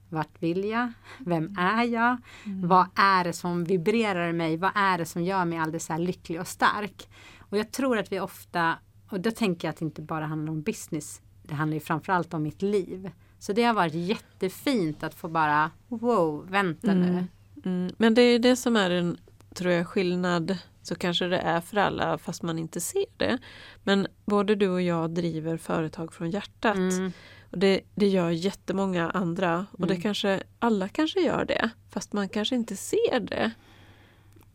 Vart 0.10 0.42
vill 0.42 0.64
jag? 0.66 0.94
Vem 1.20 1.58
är 1.58 1.84
jag? 1.84 2.18
Mm. 2.46 2.68
Vad 2.68 2.86
är 2.96 3.24
det 3.24 3.34
som 3.34 3.64
vibrerar 3.64 4.30
i 4.30 4.34
mig? 4.34 4.58
Vad 4.58 4.72
är 4.76 4.98
det 4.98 5.06
som 5.06 5.24
gör 5.24 5.46
mig 5.46 5.60
alldeles 5.60 5.86
så 5.86 5.94
här 5.94 6.00
lycklig 6.00 6.40
och 6.40 6.48
stark? 6.48 7.10
Och 7.40 7.58
jag 7.58 7.72
tror 7.72 7.98
att 7.98 8.12
vi 8.12 8.20
ofta, 8.20 8.76
och 9.10 9.20
då 9.20 9.32
tänker 9.32 9.68
jag 9.68 9.74
att 9.74 9.80
det 9.80 9.86
inte 9.86 10.02
bara 10.02 10.26
handlar 10.26 10.52
om 10.54 10.62
business. 10.62 11.22
Det 11.44 11.54
handlar 11.54 11.74
ju 11.74 11.80
framförallt 11.82 12.34
om 12.34 12.44
mitt 12.44 12.62
liv. 12.62 13.12
Så 13.40 13.54
det 13.54 13.64
har 13.64 13.74
varit 13.74 13.94
jättefint 13.94 15.04
att 15.04 15.14
få 15.14 15.28
bara, 15.28 15.72
wow, 15.88 16.48
vänta 16.50 16.94
nu. 16.94 17.08
Mm. 17.08 17.26
Mm. 17.66 17.94
Men 17.98 18.14
det 18.14 18.22
är 18.22 18.40
det 18.40 18.56
som 18.56 18.76
är 18.76 18.90
en, 18.90 19.18
tror 19.54 19.72
jag, 19.72 19.88
skillnad. 19.88 20.58
Så 20.82 20.96
kanske 20.96 21.26
det 21.26 21.38
är 21.38 21.62
för 21.62 21.78
alla 21.78 22.18
fast 22.18 22.44
man 22.44 22.60
inte 22.60 22.82
ser 22.82 23.06
det. 23.18 23.38
Men 23.84 24.08
både 24.26 24.56
du 24.56 24.70
och 24.70 24.82
jag 24.82 25.10
driver 25.10 25.58
företag 25.58 26.14
från 26.14 26.32
hjärtat. 26.32 26.76
Mm. 26.78 27.12
Och 27.52 27.60
det, 27.60 27.82
det 27.96 28.08
gör 28.08 28.30
jättemånga 28.30 29.10
andra. 29.10 29.66
Och 29.72 29.88
det 29.88 29.94
Mm. 29.94 30.02
kanske, 30.02 30.44
alla 30.60 30.88
kanske 30.88 31.20
gör 31.20 31.46
det. 31.46 31.70
Fast 31.90 32.14
man 32.14 32.30
kanske 32.30 32.56
inte 32.56 32.76
ser 32.76 33.20
det. 33.20 33.52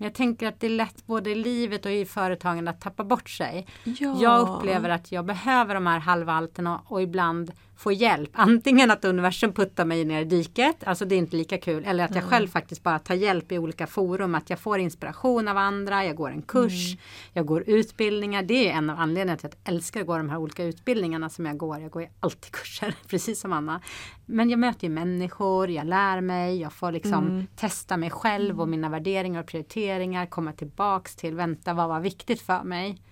Men 0.02 0.06
jag 0.06 0.14
tänker 0.14 0.48
att 0.48 0.60
det 0.60 0.66
är 0.66 0.70
lätt 0.70 1.06
både 1.06 1.30
i 1.30 1.34
livet 1.34 1.86
och 1.86 1.92
i 1.92 2.04
företagen 2.04 2.68
att 2.68 2.80
tappa 2.80 3.04
bort 3.04 3.30
sig. 3.30 3.66
Ja. 3.84 4.16
Jag 4.20 4.48
upplever 4.48 4.88
att 4.88 5.12
jag 5.12 5.24
behöver 5.24 5.74
de 5.74 5.86
här 5.86 5.98
halvvalterna 5.98 6.80
och 6.86 7.02
ibland 7.02 7.52
få 7.76 7.92
hjälp. 7.92 8.30
Antingen 8.32 8.90
att 8.90 9.04
universum 9.04 9.52
puttar 9.52 9.84
mig 9.84 10.04
ner 10.04 10.20
i 10.20 10.24
diket, 10.24 10.84
alltså 10.84 11.04
det 11.04 11.14
är 11.14 11.16
inte 11.18 11.36
lika 11.36 11.58
kul. 11.58 11.84
Eller 11.84 12.04
att 12.04 12.14
jag 12.14 12.24
själv 12.24 12.48
faktiskt 12.48 12.82
bara 12.82 12.98
tar 12.98 13.14
hjälp 13.14 13.52
i 13.52 13.58
olika 13.58 13.86
forum. 13.86 14.34
Att 14.34 14.50
jag 14.50 14.58
får 14.58 14.78
inspiration 14.78 15.48
av 15.48 15.56
andra, 15.56 16.04
jag 16.04 16.16
går 16.16 16.30
en 16.30 16.42
kurs, 16.42 16.96
jag 17.32 17.46
går 17.46 17.64
utbildningar. 17.66 18.42
Det 18.42 18.68
är 18.68 18.72
en 18.72 18.90
av 18.90 18.98
anledningarna 18.98 19.36
till 19.36 19.46
att 19.46 19.56
jag 19.64 19.74
älskar 19.74 20.00
att 20.00 20.06
gå 20.06 20.16
de 20.16 20.30
här 20.30 20.38
olika 20.38 20.64
utbildningarna 20.64 21.28
som 21.28 21.46
jag 21.46 21.56
går. 21.56 21.80
Jag 21.80 21.90
går 21.90 22.02
ju 22.02 22.08
alltid 22.20 22.52
kurser, 22.52 22.94
precis 23.08 23.40
som 23.40 23.52
Anna. 23.52 23.80
Men 24.26 24.50
jag 24.50 24.58
möter 24.58 24.86
ju 24.86 24.94
människor, 24.94 25.70
jag 25.70 25.86
lär 25.86 26.20
mig, 26.20 26.60
jag 26.60 26.72
får 26.72 26.92
liksom 26.92 27.46
testa 27.56 27.96
mig 27.96 28.10
själv 28.10 28.60
och 28.60 28.68
mina 28.68 28.88
värderingar 28.88 29.40
och 29.40 29.46
prioriteringar. 29.46 30.26
Komma 30.26 30.52
tillbaks 30.52 31.16
till, 31.16 31.34
vänta 31.34 31.74
vad 31.74 31.88
var 31.88 32.00
viktigt 32.00 32.40
för 32.40 32.62
mig. 32.62 33.02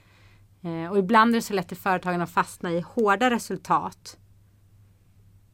Eh, 0.63 0.91
och 0.91 0.99
ibland 0.99 1.31
är 1.31 1.39
det 1.39 1.43
så 1.43 1.55
lätt 1.55 1.73
i 1.73 1.75
företagen 1.75 2.21
att 2.21 2.31
fastna 2.31 2.73
i 2.73 2.81
hårda 2.81 3.31
resultat. 3.31 4.17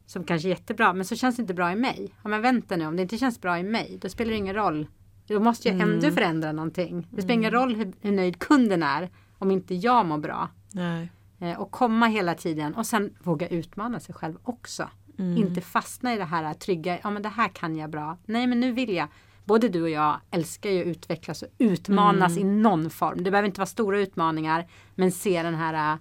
Som 0.07 0.23
kanske 0.23 0.47
är 0.47 0.49
jättebra, 0.49 0.93
men 0.93 1.05
så 1.05 1.15
känns 1.15 1.35
det 1.35 1.41
inte 1.41 1.53
bra 1.53 1.71
i 1.71 1.75
mig. 1.75 2.13
Ja, 2.23 2.29
men 2.29 2.41
vänta 2.41 2.75
nu, 2.75 2.85
om 2.85 2.95
det 2.95 3.01
inte 3.01 3.17
känns 3.17 3.41
bra 3.41 3.59
i 3.59 3.63
mig, 3.63 3.97
då 4.01 4.09
spelar 4.09 4.31
det 4.31 4.37
ingen 4.37 4.55
roll. 4.55 4.87
Då 5.27 5.39
måste 5.39 5.67
jag 5.67 5.79
ändå 5.81 6.11
förändra 6.11 6.51
någonting. 6.51 7.07
Det 7.11 7.21
spelar 7.21 7.33
ingen 7.33 7.51
roll 7.51 7.75
hur, 7.75 7.93
hur 8.01 8.11
nöjd 8.11 8.39
kunden 8.39 8.83
är 8.83 9.09
om 9.37 9.51
inte 9.51 9.75
jag 9.75 10.05
mår 10.05 10.17
bra. 10.17 10.49
Nej. 10.71 11.11
Eh, 11.39 11.59
och 11.59 11.71
komma 11.71 12.07
hela 12.07 12.33
tiden 12.35 12.75
och 12.75 12.85
sen 12.85 13.13
våga 13.23 13.47
utmana 13.47 13.99
sig 13.99 14.15
själv 14.15 14.37
också. 14.43 14.89
Inte 15.37 15.61
fastna 15.61 16.13
i 16.13 16.17
det 16.17 16.25
här 16.25 16.53
trygga, 16.53 16.99
ja 17.03 17.09
men 17.09 17.21
det 17.21 17.29
här 17.29 17.47
kan 17.49 17.75
jag 17.75 17.89
bra. 17.89 18.17
Nej 18.25 18.47
men 18.47 18.59
nu 18.59 18.71
vill 18.71 18.93
jag. 18.93 19.07
Både 19.45 19.69
du 19.69 19.81
och 19.81 19.89
jag 19.89 20.19
älskar 20.31 20.69
ju 20.69 20.81
att 20.81 20.87
utvecklas 20.87 21.41
och 21.41 21.47
utmanas 21.57 22.37
i 22.37 22.43
någon 22.43 22.89
form. 22.89 23.23
Det 23.23 23.31
behöver 23.31 23.47
inte 23.47 23.59
vara 23.59 23.65
stora 23.65 23.99
utmaningar 23.99 24.67
men 24.95 25.11
se 25.11 25.43
den 25.43 25.55
här 25.55 25.93
äh, 25.93 25.99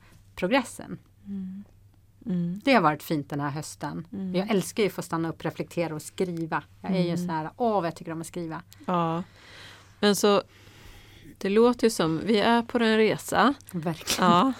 progressen. 2.27 2.61
Det 2.65 2.73
har 2.75 2.81
varit 2.81 3.03
fint 3.03 3.31
den 3.31 3.41
här 3.41 3.51
hösten. 3.51 4.07
Jag 4.35 4.51
älskar 4.51 4.83
ju 4.83 4.87
att 4.87 4.93
få 4.95 5.03
stanna 5.03 5.29
upp, 5.29 5.45
reflektera 5.45 5.95
och 5.95 6.03
skriva. 6.03 6.63
Jag 6.83 6.97
är 6.97 7.03
ju 7.03 7.17
så 7.17 7.33
här, 7.33 7.51
åh 7.57 7.73
vad 7.75 7.87
jag 7.87 7.97
tycker 7.97 8.13
om 8.13 8.21
att 8.21 8.27
skriva. 8.27 8.63
Ja. 8.87 9.23
Men 10.01 10.17
så 10.17 10.43
det 11.39 11.49
låter 11.49 11.85
ju 11.87 11.91
som, 11.91 12.21
vi 12.25 12.41
är 12.41 12.63
på 12.63 12.79
en 12.79 12.97
resa. 12.97 13.55
Verkligen. 13.73 14.31
Ja. 14.31 14.53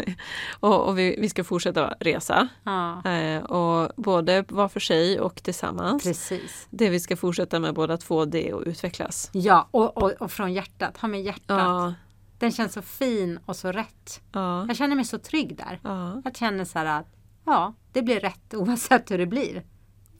och 0.60 0.88
och 0.88 0.98
vi, 0.98 1.16
vi 1.20 1.28
ska 1.28 1.44
fortsätta 1.44 1.94
resa. 2.00 2.48
Ja, 2.64 3.02
Eh, 3.10 3.42
och 3.44 3.92
både 3.96 4.44
var 4.48 4.68
för 4.68 4.80
sig 4.80 5.20
och 5.20 5.42
tillsammans. 5.42 6.02
precis. 6.04 6.66
Det 6.70 6.90
vi 6.90 7.00
ska 7.00 7.16
fortsätta 7.16 7.60
med 7.60 7.74
båda 7.74 7.96
två 7.96 8.24
det 8.24 8.48
är 8.48 8.54
att 8.60 8.66
utvecklas. 8.66 9.30
Ja, 9.32 9.68
och, 9.70 9.96
och, 10.02 10.12
och 10.12 10.32
från 10.32 10.52
hjärtat. 10.52 10.96
Ha 10.96 11.08
med 11.08 11.22
hjärtat. 11.22 11.42
Ja, 11.46 11.94
Den 12.38 12.52
känns 12.52 12.72
så 12.72 12.82
fin 12.82 13.38
och 13.46 13.56
så 13.56 13.72
rätt. 13.72 14.20
ja, 14.32 14.66
Jag 14.68 14.76
känner 14.76 14.96
mig 14.96 15.04
så 15.04 15.18
trygg 15.18 15.56
där. 15.56 15.80
ja, 15.82 16.22
Jag 16.24 16.36
känner 16.36 16.64
så 16.64 16.78
här 16.78 17.00
att 17.00 17.06
ja, 17.44 17.74
det 17.92 18.02
blir 18.02 18.20
rätt 18.20 18.54
oavsett 18.54 19.10
hur 19.10 19.18
det 19.18 19.26
blir. 19.26 19.64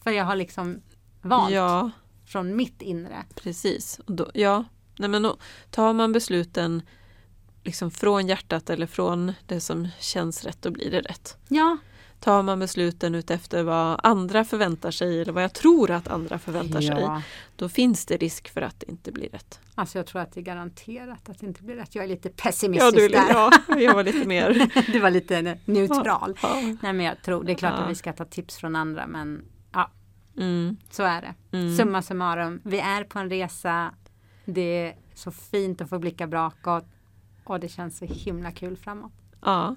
För 0.04 0.10
jag 0.10 0.24
har 0.24 0.36
liksom 0.36 0.82
valt 1.22 1.52
ja 1.52 1.90
från 2.26 2.56
mitt 2.56 2.82
inre. 2.82 3.24
precis. 3.34 4.00
Då, 4.06 4.30
ja, 4.34 4.64
nej 4.98 5.08
men 5.08 5.22
då 5.22 5.36
tar 5.70 5.92
man 5.92 6.12
besluten 6.12 6.82
liksom 7.64 7.90
från 7.90 8.26
hjärtat 8.26 8.70
eller 8.70 8.86
från 8.86 9.32
det 9.46 9.60
som 9.60 9.88
känns 10.00 10.44
rätt, 10.44 10.62
då 10.62 10.70
blir 10.70 10.90
det 10.90 11.00
rätt. 11.00 11.36
Ja, 11.48 11.76
Tar 12.20 12.42
man 12.42 12.58
besluten 12.58 13.14
utefter 13.14 13.62
vad 13.62 14.00
andra 14.02 14.44
förväntar 14.44 14.90
sig 14.90 15.22
eller 15.22 15.32
vad 15.32 15.42
jag 15.42 15.52
tror 15.52 15.90
att 15.90 16.08
andra 16.08 16.38
förväntar 16.38 16.80
sig, 16.80 17.00
ja. 17.00 17.22
då 17.56 17.68
finns 17.68 18.06
det 18.06 18.16
risk 18.16 18.48
för 18.48 18.62
att 18.62 18.80
det 18.80 18.90
inte 18.90 19.12
blir 19.12 19.28
rätt. 19.28 19.60
Alltså 19.74 19.98
jag 19.98 20.06
tror 20.06 20.22
att 20.22 20.32
det 20.32 20.40
är 20.40 20.44
garanterat 20.44 21.28
att 21.28 21.38
det 21.40 21.46
inte 21.46 21.62
blir 21.62 21.74
rätt. 21.76 21.94
Jag 21.94 22.04
är 22.04 22.08
lite 22.08 22.28
Ja, 22.28 22.34
pessimistisk 22.42 22.96
du, 22.96 23.08
där. 23.08 23.28
ja, 23.28 23.50
jag 23.78 23.94
var 23.94 24.04
lite 24.04 24.28
mer... 24.28 24.70
du 24.92 25.00
var 25.00 25.10
lite 25.10 25.58
neutral. 25.64 26.38
Ja. 26.42 26.54
Nej 26.82 26.92
men 26.92 27.00
jag 27.00 27.22
tror, 27.22 27.44
det 27.44 27.52
är 27.52 27.56
klart 27.56 27.74
Ja. 27.76 27.84
att 27.84 27.90
vi 27.90 27.94
ska 27.94 28.12
ta 28.12 28.24
tips 28.24 28.56
från 28.56 28.76
andra 28.76 29.06
men 29.06 29.44
ja, 29.72 29.90
Mm, 30.38 30.76
så 30.90 31.02
är 31.02 31.20
det. 31.22 31.56
mm. 31.58 31.76
Summa 31.76 32.02
summarum, 32.02 32.60
vi 32.64 32.78
är 32.78 33.04
på 33.04 33.18
en 33.18 33.30
resa. 33.30 33.94
Det 34.44 34.60
är 34.86 34.96
så 35.14 35.30
fint 35.30 35.80
att 35.80 35.88
få 35.88 35.98
blicka 35.98 36.26
bakåt 36.26 36.84
och 37.44 37.60
det 37.60 37.68
känns 37.68 37.98
så 37.98 38.04
himla 38.04 38.50
kul 38.52 38.76
framåt. 38.76 39.12
Ja. 39.32 39.36
ja. 39.40 39.76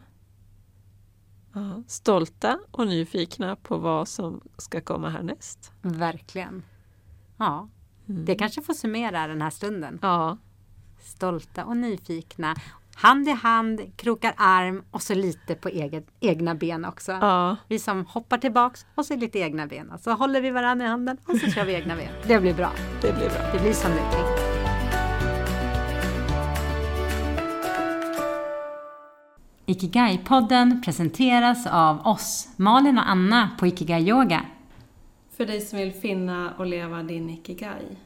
Stolta 1.88 2.59
och 2.71 2.88
nyfikna 2.88 3.55
på 3.55 3.77
vad 3.77 4.07
som 4.07 4.41
ska 4.57 4.81
komma 4.81 5.09
härnäst. 5.09 5.71
Verkligen. 5.81 6.63
Ja, 7.38 7.69
Mm. 8.09 8.25
det 8.25 8.35
kanske 8.35 8.62
får 8.62 8.73
summera 8.73 9.27
den 9.27 9.41
här 9.41 9.49
stunden. 9.49 9.99
Ja, 10.01 10.38
Stolta 10.99 11.65
och 11.65 11.77
nyfikna. 11.77 12.55
Hand 12.95 13.27
i 13.27 13.31
hand, 13.31 13.81
krokar 13.95 14.33
arm 14.38 14.83
och 14.91 15.01
så 15.01 15.13
lite 15.15 15.55
på 15.55 15.69
eget, 15.69 16.07
egna 16.19 16.55
ben 16.55 16.85
också. 16.85 17.12
ja, 17.12 17.55
Vi 17.67 17.79
som 17.79 18.05
hoppar 18.05 18.38
tillbaks 18.38 18.85
och 18.95 19.05
så 19.05 19.15
lite 19.15 19.39
egna 19.39 19.67
ben. 19.67 19.93
Så 20.01 20.12
håller 20.12 20.41
vi 20.41 20.51
varandra 20.51 20.85
i 20.85 20.89
handen 20.89 21.17
och 21.27 21.38
så 21.38 21.51
kör 21.51 21.65
vi 21.65 21.73
egna 21.73 21.95
ben. 21.95 22.12
Det 22.27 22.39
blir 22.39 22.53
bra. 22.53 22.71
det 23.01 23.13
blir 23.13 23.29
bra. 23.29 23.51
Det 23.53 23.59
blir 23.62 23.73
som 23.73 23.91
det 23.91 23.97
är 23.99 24.12
tänkt. 24.12 24.38
Ikigai-podden 29.69 30.82
presenteras 30.86 31.67
av 31.67 32.08
oss, 32.08 32.49
Malin 32.55 32.97
och 32.97 33.10
Anna 33.10 33.49
på 33.60 33.67
Ikigai 33.67 34.10
Yoga. 34.10 34.45
För 35.38 35.45
dig 35.45 35.62
som 35.62 35.79
vill 35.79 35.93
finna 35.93 36.53
och 36.58 36.65
leva 36.65 37.03
din 37.03 37.29
ikigai. 37.29 37.97